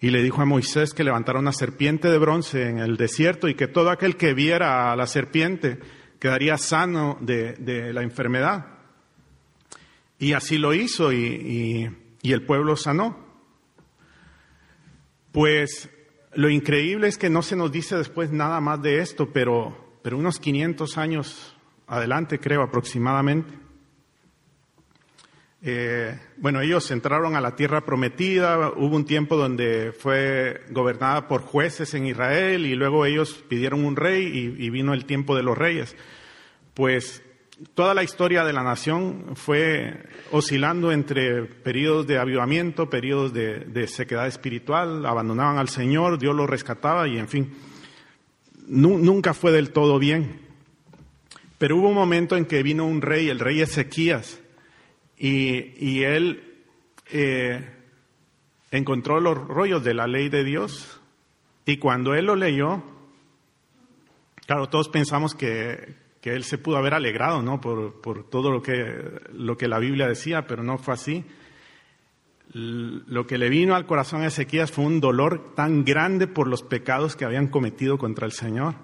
[0.00, 3.54] y le dijo a Moisés que levantara una serpiente de bronce en el desierto y
[3.54, 5.80] que todo aquel que viera a la serpiente
[6.20, 8.79] quedaría sano de, de la enfermedad.
[10.20, 11.90] Y así lo hizo y,
[12.22, 13.16] el pueblo sanó.
[15.32, 15.88] Pues
[16.34, 20.38] lo increíble es que no se nos dice después nada más de esto, pero, unos
[20.38, 21.56] 500 años
[21.86, 23.54] adelante, creo aproximadamente.
[25.62, 31.40] Eh, bueno, ellos entraron a la tierra prometida, hubo un tiempo donde fue gobernada por
[31.42, 35.42] jueces en Israel y luego ellos pidieron un rey y, y vino el tiempo de
[35.42, 35.96] los reyes.
[36.74, 37.22] Pues
[37.74, 44.26] toda la historia de la nación fue oscilando entre periodos de avivamiento, periodos de, sequedad
[44.26, 47.54] espiritual, abandonaban al Señor, Dios los rescataba y en fin,
[48.66, 50.40] nunca fue del todo bien.
[51.58, 54.40] Pero hubo un momento en que vino un rey, el rey Ezequías,
[55.18, 56.42] y, él
[57.12, 57.62] eh,
[58.70, 61.00] encontró los rollos de la ley de Dios
[61.66, 62.82] y cuando él lo leyó,
[64.46, 67.60] claro, todos pensamos que, que él se pudo haber alegrado, ¿no?
[67.60, 71.24] Por, por todo lo que, lo que la Biblia decía, pero no fue así.
[72.52, 76.62] Lo que le vino al corazón a Ezequías fue un dolor tan grande por los
[76.62, 78.74] pecados que habían cometido contra el Señor.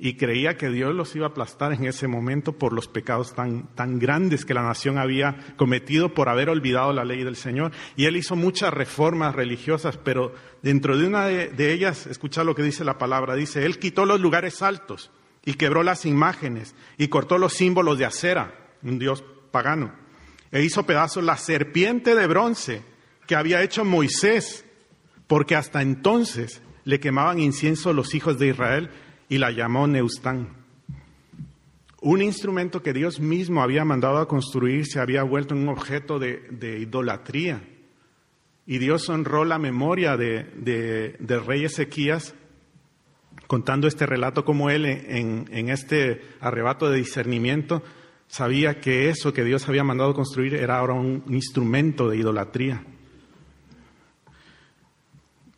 [0.00, 3.66] Y creía que Dios los iba a aplastar en ese momento por los pecados tan,
[3.74, 7.72] tan grandes que la nación había cometido por haber olvidado la ley del Señor.
[7.96, 10.32] Y él hizo muchas reformas religiosas, pero
[10.62, 14.06] dentro de una de, de ellas, escucha lo que dice la palabra, dice, él quitó
[14.06, 15.10] los lugares altos
[15.48, 19.94] y quebró las imágenes y cortó los símbolos de acera, un dios pagano,
[20.52, 22.82] e hizo pedazos la serpiente de bronce
[23.26, 24.66] que había hecho Moisés,
[25.26, 28.90] porque hasta entonces le quemaban incienso los hijos de Israel
[29.30, 30.50] y la llamó Neustán.
[32.02, 36.78] Un instrumento que Dios mismo había mandado a construir se había vuelto un objeto de,
[36.78, 37.62] idolatría.
[38.66, 42.34] Y Dios honró la memoria de, de, del rey Ezequías
[43.48, 47.82] contando este relato como él en, este arrebato de discernimiento
[48.28, 52.84] sabía que eso que Dios había mandado construir era ahora un instrumento de idolatría.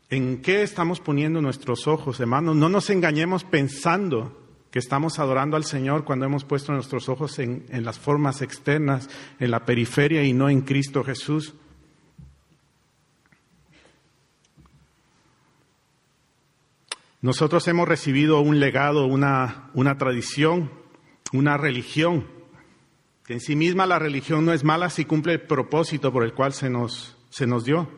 [0.08, 2.56] ¿En qué estamos poniendo nuestros ojos, hermanos?
[2.56, 4.38] No nos engañemos pensando
[4.70, 9.10] que estamos adorando al Señor cuando hemos puesto nuestros ojos en las formas externas,
[9.40, 11.54] en la periferia y no en Cristo Jesús.
[17.22, 20.70] Nosotros hemos recibido un legado, una, una tradición,
[21.32, 22.26] una religión,
[23.26, 26.32] que en sí misma la religión no es mala si cumple el propósito por el
[26.32, 27.90] cual se nos, se nos dio.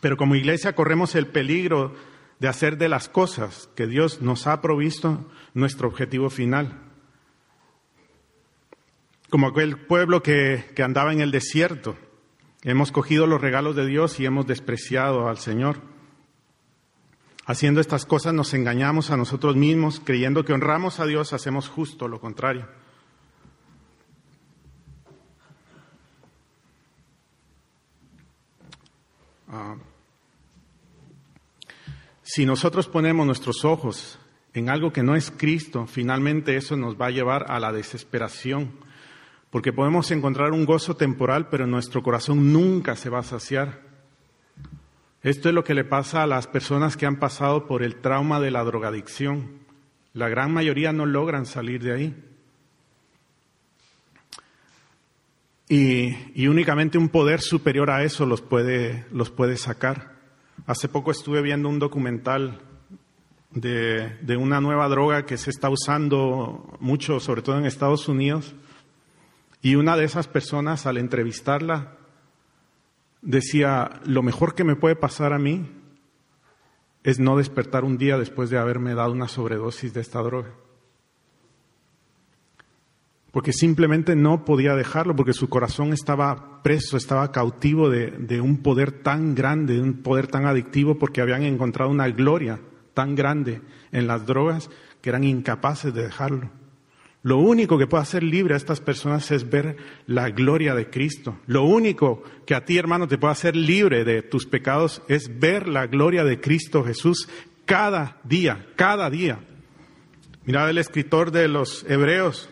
[0.00, 1.94] Pero como iglesia corremos el peligro
[2.38, 6.80] de hacer de las cosas que Dios nos ha provisto nuestro objetivo final.
[9.28, 11.96] Como aquel pueblo que, que andaba en el desierto,
[12.62, 15.97] hemos cogido los regalos de Dios y hemos despreciado al Señor.
[17.48, 22.06] Haciendo estas cosas nos engañamos a nosotros mismos, creyendo que honramos a Dios, hacemos justo
[22.06, 22.68] lo contrario.
[29.48, 29.76] Ah,
[32.22, 34.18] si nosotros ponemos nuestros ojos
[34.52, 38.72] en algo que no es Cristo, finalmente eso nos va a llevar a la desesperación,
[39.48, 43.87] Porque podemos encontrar un gozo temporal, pero nuestro corazón nunca se va a saciar.
[45.22, 48.38] Esto es lo que le pasa a las personas que han pasado por el trauma
[48.38, 49.50] de la drogadicción.
[50.12, 52.24] La gran mayoría no logran salir de ahí.
[55.68, 60.14] Y, únicamente un poder superior a eso los puede, los puede sacar.
[60.66, 62.60] Hace poco estuve viendo un documental
[63.50, 68.54] de, de, una nueva droga que se está usando mucho, sobre todo en Estados Unidos,
[69.60, 71.98] y una de esas personas al entrevistarla
[73.22, 75.68] decía, lo mejor que me puede pasar a mí
[77.02, 80.50] es no despertar un día después de haberme dado una sobredosis de esta droga.
[83.30, 88.58] Porque simplemente no podía dejarlo, porque su corazón estaba preso, estaba cautivo de, de un
[88.58, 92.60] poder tan grande, de un poder tan adictivo, porque habían encontrado una gloria
[92.94, 93.60] tan grande
[93.92, 96.50] en las drogas que eran incapaces de dejarlo.
[97.22, 101.38] Lo único que puede hacer libre a estas personas es ver la gloria de Cristo.
[101.46, 105.66] Lo único que a ti, hermano, te puede hacer libre de tus pecados es ver
[105.66, 107.28] la gloria de Cristo Jesús
[107.64, 109.40] cada día, cada día.
[110.44, 112.48] Mirad el escritor de los Hebreos,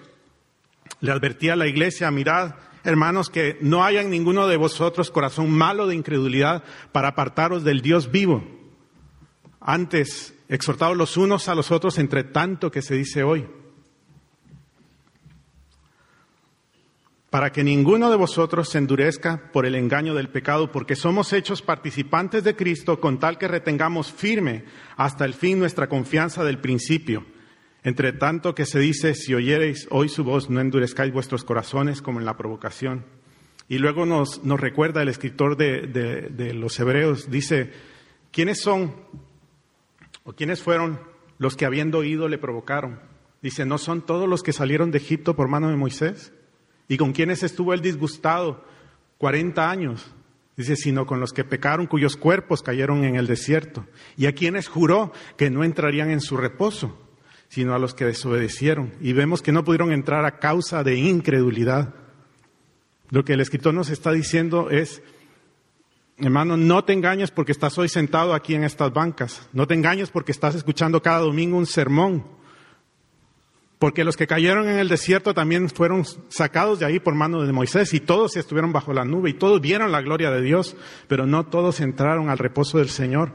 [1.01, 5.51] le advertía a la iglesia, mirad, hermanos, que no haya en ninguno de vosotros corazón
[5.51, 8.45] malo de incredulidad para apartaros del Dios vivo.
[9.61, 13.47] Antes, exhortados los unos a los otros entre tanto que se dice hoy
[17.37, 21.61] para que ninguno de vosotros se endurezca por el engaño del pecado, porque somos hechos
[21.61, 24.65] participantes de Cristo con tal que retengamos firme
[24.97, 27.27] hasta el fin nuestra confianza del principio.
[27.83, 32.21] Entre tanto que se dice, si oyereis hoy su voz, no endurezcáis vuestros corazones como
[32.21, 33.05] en la provocación.
[33.69, 37.71] Y luego nos, recuerda el escritor de, de los Hebreos, dice,
[38.33, 38.95] ¿quiénes son
[40.25, 41.01] o quiénes fueron
[41.37, 42.99] los que habiendo oído le provocaron?
[43.43, 46.33] Dice, ¿no son todos los que salieron de Egipto por mano de Moisés?
[46.89, 48.65] ¿Y con quienes estuvo él disgustado?
[49.19, 50.07] 40 años.
[50.57, 53.87] Dice, sino con los que pecaron, cuyos cuerpos cayeron en el desierto.
[54.17, 56.99] Y a quienes juró que no entrarían en su reposo,
[57.49, 58.93] sino a los que desobedecieron.
[59.01, 61.95] Y vemos que no pudieron entrar a causa de incredulidad.
[63.11, 65.03] Lo que el escritor nos está diciendo es,
[66.17, 69.49] hermano, no te engañes porque estás hoy sentado aquí en estas bancas.
[69.53, 72.25] No te engañes porque estás escuchando cada domingo un sermón.
[73.79, 77.53] Porque los que cayeron en el desierto también fueron sacados de ahí por mano de
[77.53, 80.77] Moisés y todos estuvieron bajo la nube y todos vieron la gloria de Dios,
[81.09, 83.33] pero no todos entraron al reposo del Señor.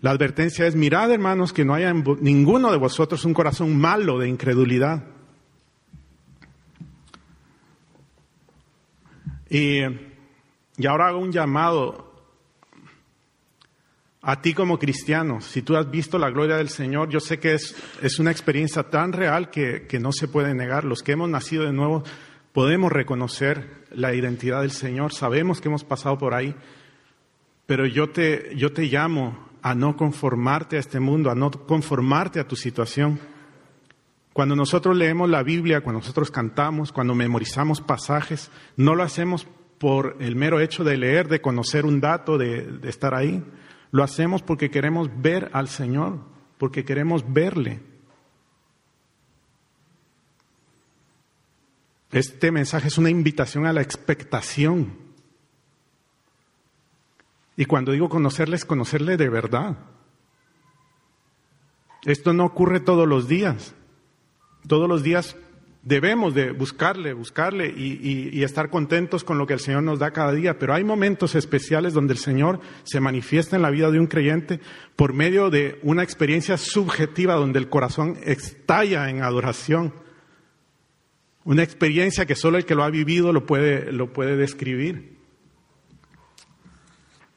[0.00, 4.18] La advertencia es, mirad hermanos, que no haya en ninguno de vosotros un corazón malo
[4.18, 5.04] de incredulidad.
[9.48, 9.80] Y,
[10.76, 12.07] y ahora hago un llamado
[14.20, 17.54] a ti como cristiano, si tú has visto la gloria del Señor, yo sé que
[17.54, 20.84] es, es una experiencia tan real que, que, no se puede negar.
[20.84, 22.02] Los que hemos nacido de nuevo
[22.52, 26.54] podemos reconocer la identidad del Señor, sabemos que hemos pasado por ahí,
[27.66, 32.40] pero yo te, yo te llamo a no conformarte a este mundo, a no conformarte
[32.40, 33.20] a tu situación.
[34.32, 39.46] Cuando nosotros leemos la Biblia, cuando nosotros cantamos, cuando memorizamos pasajes, no lo hacemos
[39.78, 43.44] por el mero hecho de leer, de conocer un dato, de, de estar ahí.
[43.90, 46.18] Lo hacemos porque queremos ver al Señor,
[46.58, 47.80] porque queremos verle.
[52.10, 54.96] Este mensaje es una invitación a la expectación.
[57.56, 59.76] Y cuando digo conocerle es conocerle de verdad.
[62.04, 63.74] Esto no ocurre todos los días.
[64.66, 65.36] Todos los días
[65.88, 70.32] debemos de buscarle, buscarle y, estar contentos con lo que el Señor nos da cada
[70.32, 74.06] día, pero hay momentos especiales donde el Señor se manifiesta en la vida de un
[74.06, 74.60] creyente
[74.96, 79.94] por medio de una experiencia subjetiva donde el corazón estalla en adoración.
[81.44, 85.16] Una experiencia que solo el que lo ha vivido lo puede, lo puede describir.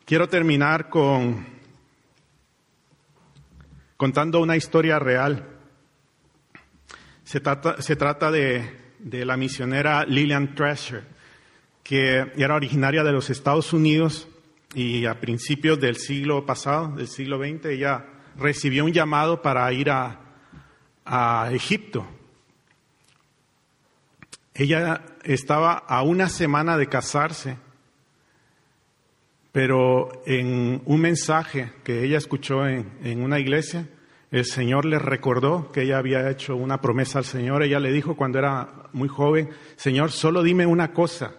[0.04, 1.46] Quiero terminar con
[3.96, 5.51] contando una historia real.
[7.32, 11.02] Se trata, de, la misionera Lillian Thrasher,
[11.82, 14.28] que era originaria de los Estados Unidos
[14.76, 18.06] y a principios del siglo pasado, del siglo XX, ella
[18.36, 20.18] recibió un llamado para ir a,
[21.54, 22.06] Egipto.
[24.54, 27.56] Ella estaba a una semana de casarse,
[29.54, 33.88] pero en un mensaje que ella escuchó en una iglesia,
[34.32, 37.64] el Señor le recordó que ella había hecho una promesa al Señor.
[37.64, 41.36] Ella le dijo cuando era muy joven, Señor, solo dime una cosa,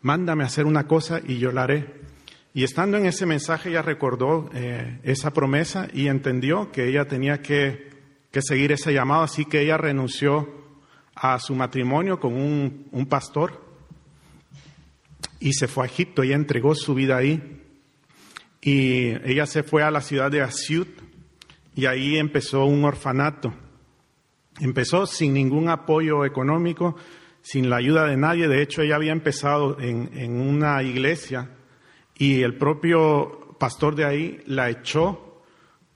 [0.00, 1.92] mándame hacer una cosa y yo la haré.
[2.54, 7.42] Y estando en ese mensaje ella recordó eh, esa promesa y entendió que ella tenía
[7.42, 7.90] que,
[8.30, 10.48] que seguir ese llamado, así que ella renunció
[11.16, 13.60] a su matrimonio con un, un pastor
[15.40, 16.22] y se fue a Egipto.
[16.22, 17.60] Ella entregó su vida ahí.
[18.60, 20.88] Y ella se fue a la ciudad de Asiut
[21.74, 23.52] y ahí empezó un orfanato.
[24.60, 26.96] Empezó sin ningún apoyo económico,
[27.42, 28.48] sin la ayuda de nadie.
[28.48, 31.50] De hecho, ella había empezado en, una iglesia
[32.16, 35.42] y el propio pastor de ahí la echó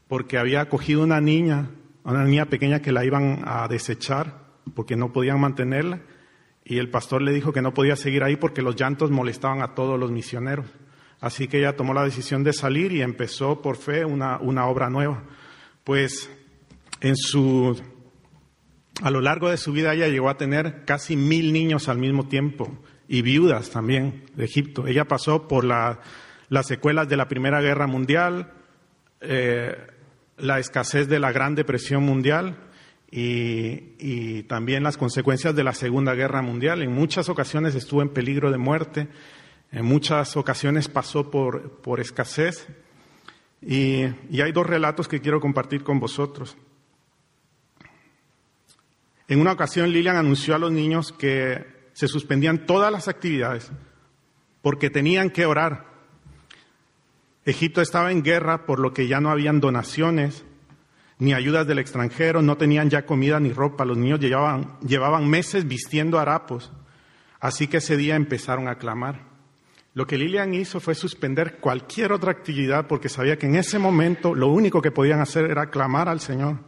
[0.08, 1.70] porque había acogido una niña,
[2.02, 6.00] una niña pequeña que la iban a desechar porque no podían mantenerla.
[6.64, 9.74] Y el pastor le dijo que no podía seguir ahí porque los llantos molestaban a
[9.74, 10.66] todos los misioneros.
[11.20, 14.90] Así que ella tomó la decisión de salir y empezó por fe una, una obra
[14.90, 15.22] nueva.
[15.88, 16.28] Pues
[17.00, 17.74] en su,
[19.00, 22.28] a lo largo de su vida ella llegó a tener casi mil niños al mismo
[22.28, 22.78] tiempo
[23.08, 24.86] y viudas también de Egipto.
[24.86, 26.00] Ella pasó por la,
[26.50, 28.52] las secuelas de la Primera Guerra Mundial,
[29.22, 29.78] eh,
[30.36, 32.58] la escasez de la Gran Depresión Mundial
[33.10, 36.82] y, y, también las consecuencias de la Segunda Guerra Mundial.
[36.82, 39.08] En muchas ocasiones estuvo en peligro de muerte
[39.70, 42.66] en muchas ocasiones pasó por, por escasez
[43.60, 44.02] y,
[44.40, 46.56] hay dos relatos que quiero compartir con vosotros.
[49.26, 53.70] En una ocasión Lilian anunció a los niños que se suspendían todas las actividades
[54.62, 55.86] porque tenían que orar.
[57.44, 60.44] Egipto estaba en guerra por lo que ya no habían donaciones
[61.18, 63.84] ni ayudas del extranjero, no tenían ya comida ni ropa.
[63.84, 66.72] Los niños llevaban, llevaban meses vistiendo harapos.
[67.40, 69.27] Así que ese día empezaron a clamar.
[69.98, 74.32] Lo que Lilian hizo fue suspender cualquier otra actividad porque sabía que en ese momento
[74.32, 76.58] lo único que podían hacer era clamar al Señor.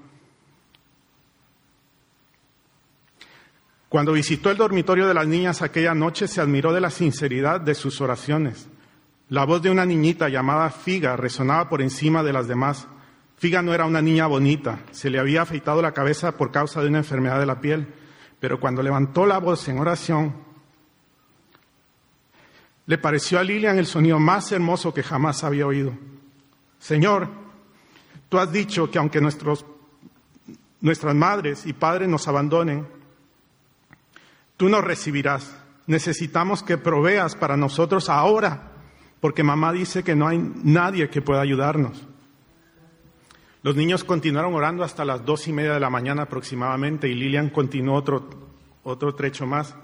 [3.89, 7.77] Cuando visitó el dormitorio de las niñas aquella noche, se admiró de la sinceridad de
[7.77, 8.69] sus oraciones.
[9.29, 12.89] La voz de una niñita llamada Figa resonaba por encima de las demás.
[13.37, 16.89] Figa no era una niña bonita, se le había afeitado la cabeza por causa de
[16.89, 17.95] una enfermedad de la piel,
[18.41, 20.50] pero cuando levantó la voz en oración,
[22.91, 25.93] le pareció a Lilian el sonido más hermoso que jamás había oído.
[26.81, 27.29] Señor,
[28.29, 29.65] tú has dicho que aunque nuestros,
[30.81, 32.89] nuestras madres y padres nos abandonen,
[34.57, 35.57] tú nos recibirás.
[35.87, 38.73] Necesitamos que proveas para nosotros ahora,
[39.21, 42.05] porque mamá dice que no hay nadie que pueda ayudarnos.
[43.63, 47.51] Los niños continuaron orando hasta las dos y media de la mañana aproximadamente y Lilian
[47.51, 48.29] continuó otro,
[48.83, 49.77] otro trecho más.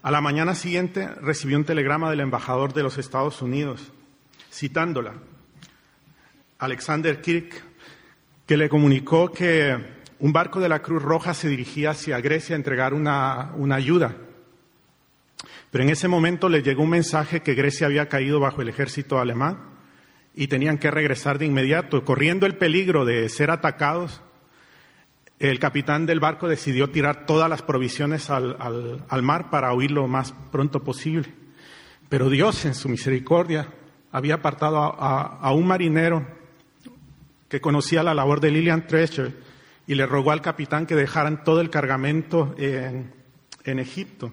[0.00, 3.92] A la mañana siguiente recibió un telegrama del embajador de los Estados Unidos,
[4.52, 5.14] citándola,
[6.60, 7.64] Alexander Kirk,
[8.46, 9.76] que le comunicó que
[10.20, 14.16] un barco de la Cruz Roja se dirigía hacia Grecia a entregar una, una ayuda.
[15.72, 19.18] Pero en ese momento le llegó un mensaje que Grecia había caído bajo el ejército
[19.18, 19.58] alemán
[20.32, 24.22] y tenían que regresar de inmediato, corriendo el peligro de ser atacados
[25.38, 30.34] el capitán del barco decidió tirar todas las provisiones al, mar para huir lo más
[30.50, 31.32] pronto posible.
[32.08, 33.68] Pero Dios, en su misericordia,
[34.10, 36.26] había apartado a, un marinero
[37.48, 39.32] que conocía la labor de Lillian Treasure
[39.86, 43.12] y le rogó al capitán que dejaran todo el cargamento en,
[43.64, 44.32] en Egipto.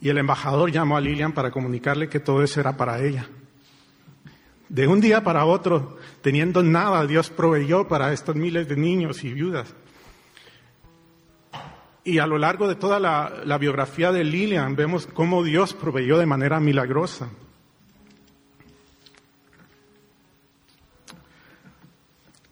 [0.00, 3.28] Y el embajador llamó a Lillian para comunicarle que todo eso era para ella.
[4.70, 9.32] De un día para otro, teniendo nada, Dios proveyó para estos miles de niños y
[9.32, 9.74] viudas.
[12.04, 16.26] Y a lo largo de toda la, biografía de Lilian vemos cómo Dios proveyó de
[16.26, 17.30] manera milagrosa.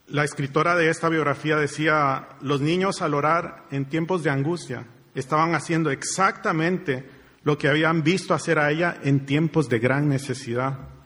[0.08, 5.54] La escritora de esta biografía decía, los niños al orar en tiempos de angustia estaban
[5.54, 7.08] haciendo exactamente
[7.44, 10.97] lo que habían visto hacer a ella en tiempos de gran necesidad.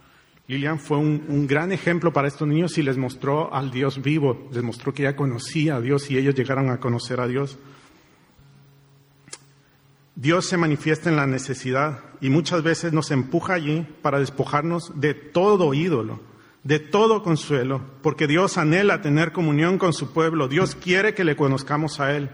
[0.52, 4.62] Lilian fue un, gran ejemplo para estos niños y les mostró al Dios vivo, les
[4.62, 7.58] mostró que ella conocía a Dios y ellos llegaron a conocer a Dios.
[10.14, 15.14] Dios se manifiesta en la necesidad y muchas veces nos empuja allí para despojarnos de
[15.14, 16.20] todo ídolo,
[16.64, 21.34] de todo consuelo, porque Dios anhela tener comunión con su pueblo, Dios quiere que le
[21.34, 22.28] conozcamos a Él.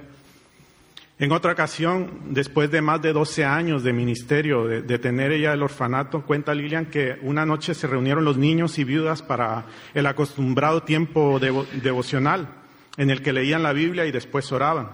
[1.21, 5.65] En otra ocasión, después de más de 12 años de ministerio, de, tener ella el
[5.65, 10.85] orfanato, cuenta Lilian que una noche se reunieron los niños y viudas para el acostumbrado
[10.85, 12.55] tiempo devocional
[12.97, 14.91] en el que leían la Biblia y después oraban.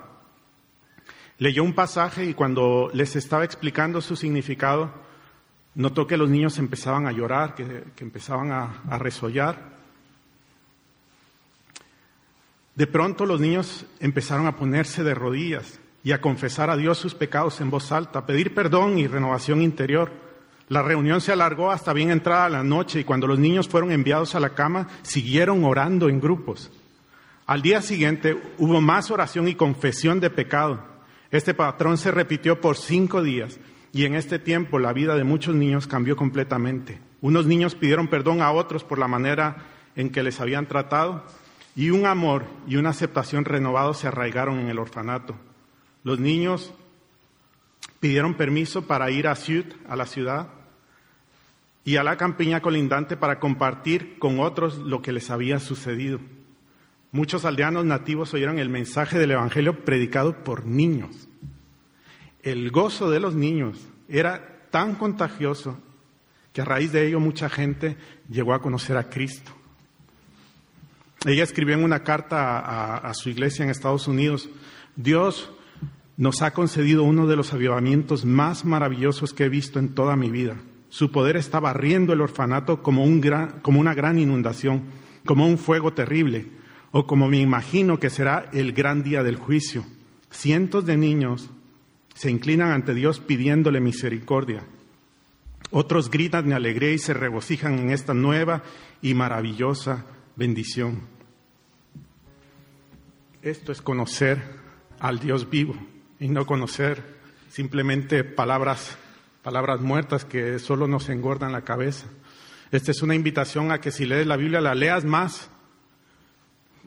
[1.39, 4.95] Leyó un pasaje y cuando les estaba explicando su significado,
[5.75, 9.75] notó que los niños empezaban a llorar, que, empezaban a, a resollar.
[12.75, 17.15] De pronto los niños empezaron a ponerse de rodillas y a confesar a Dios sus
[17.15, 20.13] pecados en voz alta, pedir perdón y renovación interior.
[20.69, 24.35] La reunión se alargó hasta bien entrada la noche y cuando los niños fueron enviados
[24.35, 26.71] a la cama, siguieron orando en grupos.
[27.47, 30.85] Al día siguiente hubo más oración y confesión de pecado.
[31.31, 33.59] Este patrón se repitió por cinco días
[33.93, 37.01] y en este tiempo la vida de muchos niños cambió completamente.
[37.23, 39.57] Unos niños pidieron perdón a otros por la manera
[39.97, 41.25] en que les habían tratado
[41.75, 45.35] y un amor y una aceptación renovados se arraigaron en el orfanato.
[46.05, 46.73] Los niños
[47.99, 49.37] pidieron permiso para ir a
[49.89, 50.49] a la ciudad,
[51.85, 56.19] y a la campiña colindante para compartir con otros lo que les había sucedido.
[57.13, 61.29] Muchos aldeanos nativos oyeron el mensaje del Evangelio predicado por niños.
[62.43, 63.79] El gozo de los niños
[64.09, 65.79] era tan contagioso
[66.53, 67.97] que a raíz de ello mucha gente
[68.29, 69.53] llegó a conocer a Cristo.
[71.27, 74.49] Ella escribió en una carta a, a, su iglesia en Estados Unidos,
[74.97, 75.51] Dios
[76.17, 80.31] nos ha concedido uno de los avivamientos más maravillosos que he visto en toda mi
[80.31, 80.57] vida.
[80.89, 84.85] Su poder está barriendo el orfanato como, un gran, como una gran inundación,
[85.25, 86.47] como un fuego terrible
[86.93, 89.85] o como me imagino que será el gran día del juicio.
[90.31, 91.51] Cientos de niños
[92.15, 94.63] se inclinan ante Dios pidiéndole misericordia.
[95.73, 98.63] Otros gritan de alegría y se regocijan en esta nueva
[99.03, 101.01] y maravillosa bendición.
[103.43, 104.41] Esto es conocer
[105.01, 105.75] al Dios vivo
[106.21, 107.03] y no conocer
[107.51, 108.97] simplemente palabras,
[109.43, 112.07] palabras muertas que solo nos engordan la cabeza.
[112.71, 115.51] Esta es una invitación a que si lees la Biblia la leas más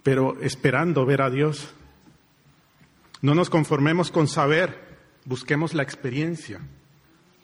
[0.08, 1.68] pero esperando ver a Dios.
[3.22, 6.62] No nos conformemos con saber, busquemos la experiencia.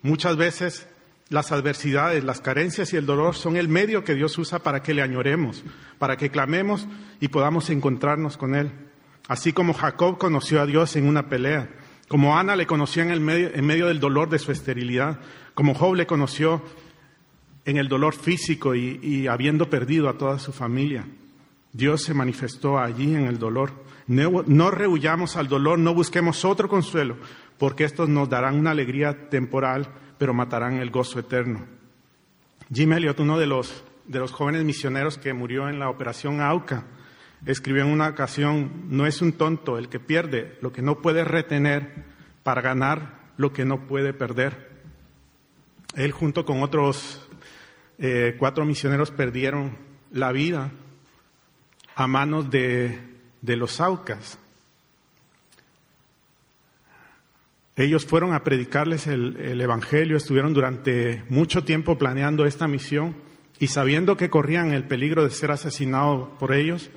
[0.02, 0.88] Muchas veces
[1.28, 4.94] las adversidades, las carencias y el dolor son el medio que Dios usa para que
[4.94, 5.62] le añoremos,
[6.00, 6.88] para que clamemos
[7.20, 8.72] y podamos encontrarnos con Él.
[9.28, 11.70] Así como Jacob conoció a Dios en una pelea,
[12.08, 15.20] como Ana le conoció en, el medio, en medio del dolor de su esterilidad,
[15.54, 16.62] como Job le conoció
[17.66, 21.06] en el dolor físico y, habiendo perdido a toda su familia.
[21.72, 23.72] Dios se manifestó allí en el dolor.
[24.08, 27.16] No, no, rehuyamos al dolor, no busquemos otro consuelo,
[27.58, 29.88] porque estos nos darán una alegría temporal,
[30.18, 31.66] pero matarán el gozo eterno.
[32.72, 36.86] Jim Elliot, uno de los, de los jóvenes misioneros que murió en la operación AUCA,
[37.46, 41.24] escribió en una ocasión, no es un tonto el que pierde lo que no puede
[41.24, 42.06] retener
[42.44, 44.72] para ganar lo que no puede perder.
[45.96, 47.28] Él junto con otros
[48.00, 49.78] eh, cuatro misioneros perdieron
[50.12, 50.72] la vida
[51.96, 53.00] a manos de,
[53.42, 54.40] los Aucas.
[57.76, 63.16] Ellos fueron a predicarles el, el, Evangelio, estuvieron durante mucho tiempo planeando esta misión
[63.60, 66.92] y sabiendo que corrían el peligro de ser asesinados por ellos,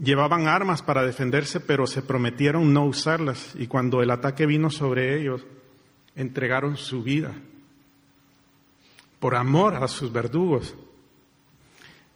[0.00, 5.18] llevaban armas para defenderse, pero se prometieron no usarlas y cuando el ataque vino sobre
[5.20, 5.44] ellos,
[6.14, 7.34] entregaron su vida
[9.20, 10.76] por amor a sus verdugos.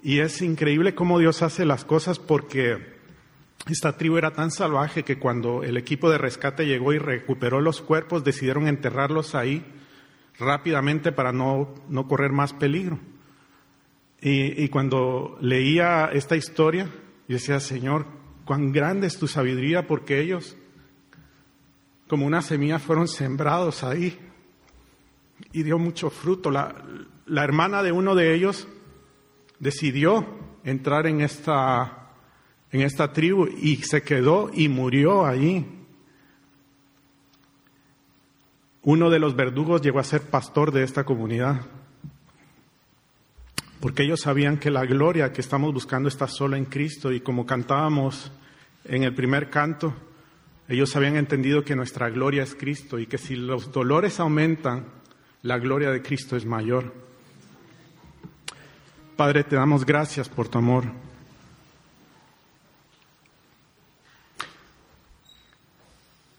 [0.03, 3.01] Y es increíble cómo Dios hace las cosas porque
[3.69, 7.81] esta tribu era tan salvaje que cuando el equipo de rescate llegó y recuperó los
[7.81, 9.65] cuerpos, decidieron enterrarlos ahí
[10.39, 12.99] rápidamente para no, no correr más peligro.
[14.21, 16.89] Y, y, cuando leía esta historia,
[17.33, 18.05] yo decía, Señor,
[18.45, 20.55] cuán grande es tu sabiduría porque ellos,
[22.07, 24.19] como una semilla, fueron sembrados ahí
[25.51, 26.51] y dio mucho fruto.
[26.51, 26.75] La,
[27.25, 28.69] la hermana de uno de ellos
[29.61, 30.27] decidió
[30.63, 32.11] entrar en esta,
[32.71, 35.65] en esta tribu y se quedó y murió allí.
[38.83, 41.63] Uno de los verdugos llegó a ser pastor de esta comunidad,
[43.83, 47.45] porque ellos sabían que la gloria que estamos buscando está solo en Cristo y como
[47.45, 48.31] cantábamos
[48.85, 49.93] en el primer canto,
[50.69, 54.85] ellos habían entendido que nuestra gloria es Cristo y que si los dolores aumentan,
[55.43, 56.95] la gloria de Cristo es mayor.
[59.17, 60.85] Padre, te damos gracias por tu amor.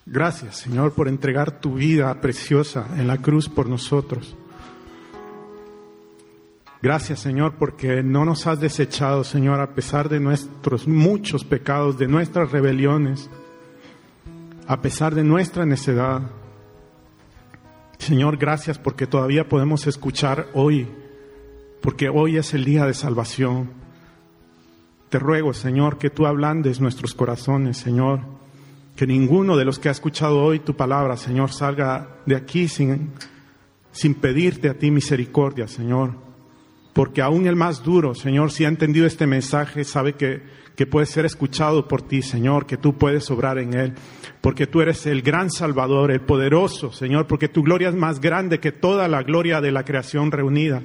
[0.05, 4.37] Gracias, Señor, por entregar tu vida preciosa en la cruz por nosotros.
[6.83, 12.09] Gracias, Señor, porque no nos has desechado, Señor, a pesar de nuestros muchos pecados, de
[12.09, 13.29] nuestras rebeliones,
[14.67, 16.23] a pesar de nuestra necedad.
[17.99, 20.85] Señor, gracias porque todavía podemos escuchar hoy
[21.79, 23.69] porque hoy es el día de salvación.
[25.07, 28.19] Te ruego, Señor, que tú ablandes nuestros corazones, Señor,
[28.97, 33.11] que ninguno de los que ha escuchado hoy tu palabra, Señor, salga de aquí sin,
[33.93, 36.32] sin pedirte a ti misericordia, Señor,
[36.93, 40.41] porque aún el más duro, Señor, si ha entendido este mensaje, sabe que,
[40.75, 43.93] que puede ser escuchado por ti, Señor, que tú puedes obrar en él,
[44.41, 48.59] porque tú eres el gran Salvador, el poderoso, Señor, porque tu gloria es más grande
[48.59, 50.83] que toda la gloria de la creación reunida.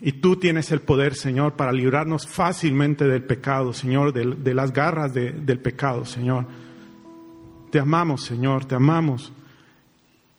[0.00, 5.14] Y tú tienes el poder, Señor, para librarnos fácilmente del pecado, Señor, de, las garras
[5.14, 6.46] de- del pecado, Señor.
[7.70, 9.32] Te amamos, Señor, te amamos.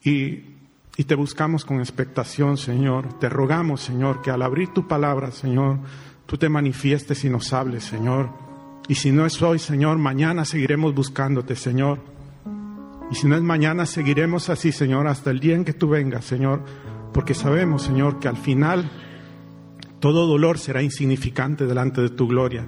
[0.03, 0.54] Y,
[0.97, 3.19] y te buscamos con expectación, Señor.
[3.19, 5.79] Te rogamos, Señor, que al abrir tu palabra, Señor,
[6.25, 8.29] tú te manifiestes y nos hables, Señor.
[8.87, 11.99] Y si no es hoy, Señor, mañana seguiremos buscándote, Señor.
[13.11, 16.25] Y si no es mañana, seguiremos así, Señor, hasta el día en que tú vengas,
[16.25, 16.63] Señor.
[17.13, 18.89] Porque sabemos, Señor, que al final
[19.99, 22.65] todo dolor será insignificante delante de tu gloria.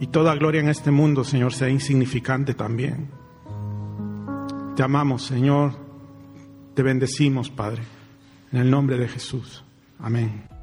[0.00, 3.10] Y toda gloria en este mundo, Señor, será insignificante también.
[4.76, 5.83] Te amamos, Señor.
[6.74, 7.82] Te bendecimos, Padre.
[8.52, 9.64] En el nombre de Jesús.
[9.98, 10.53] Amén.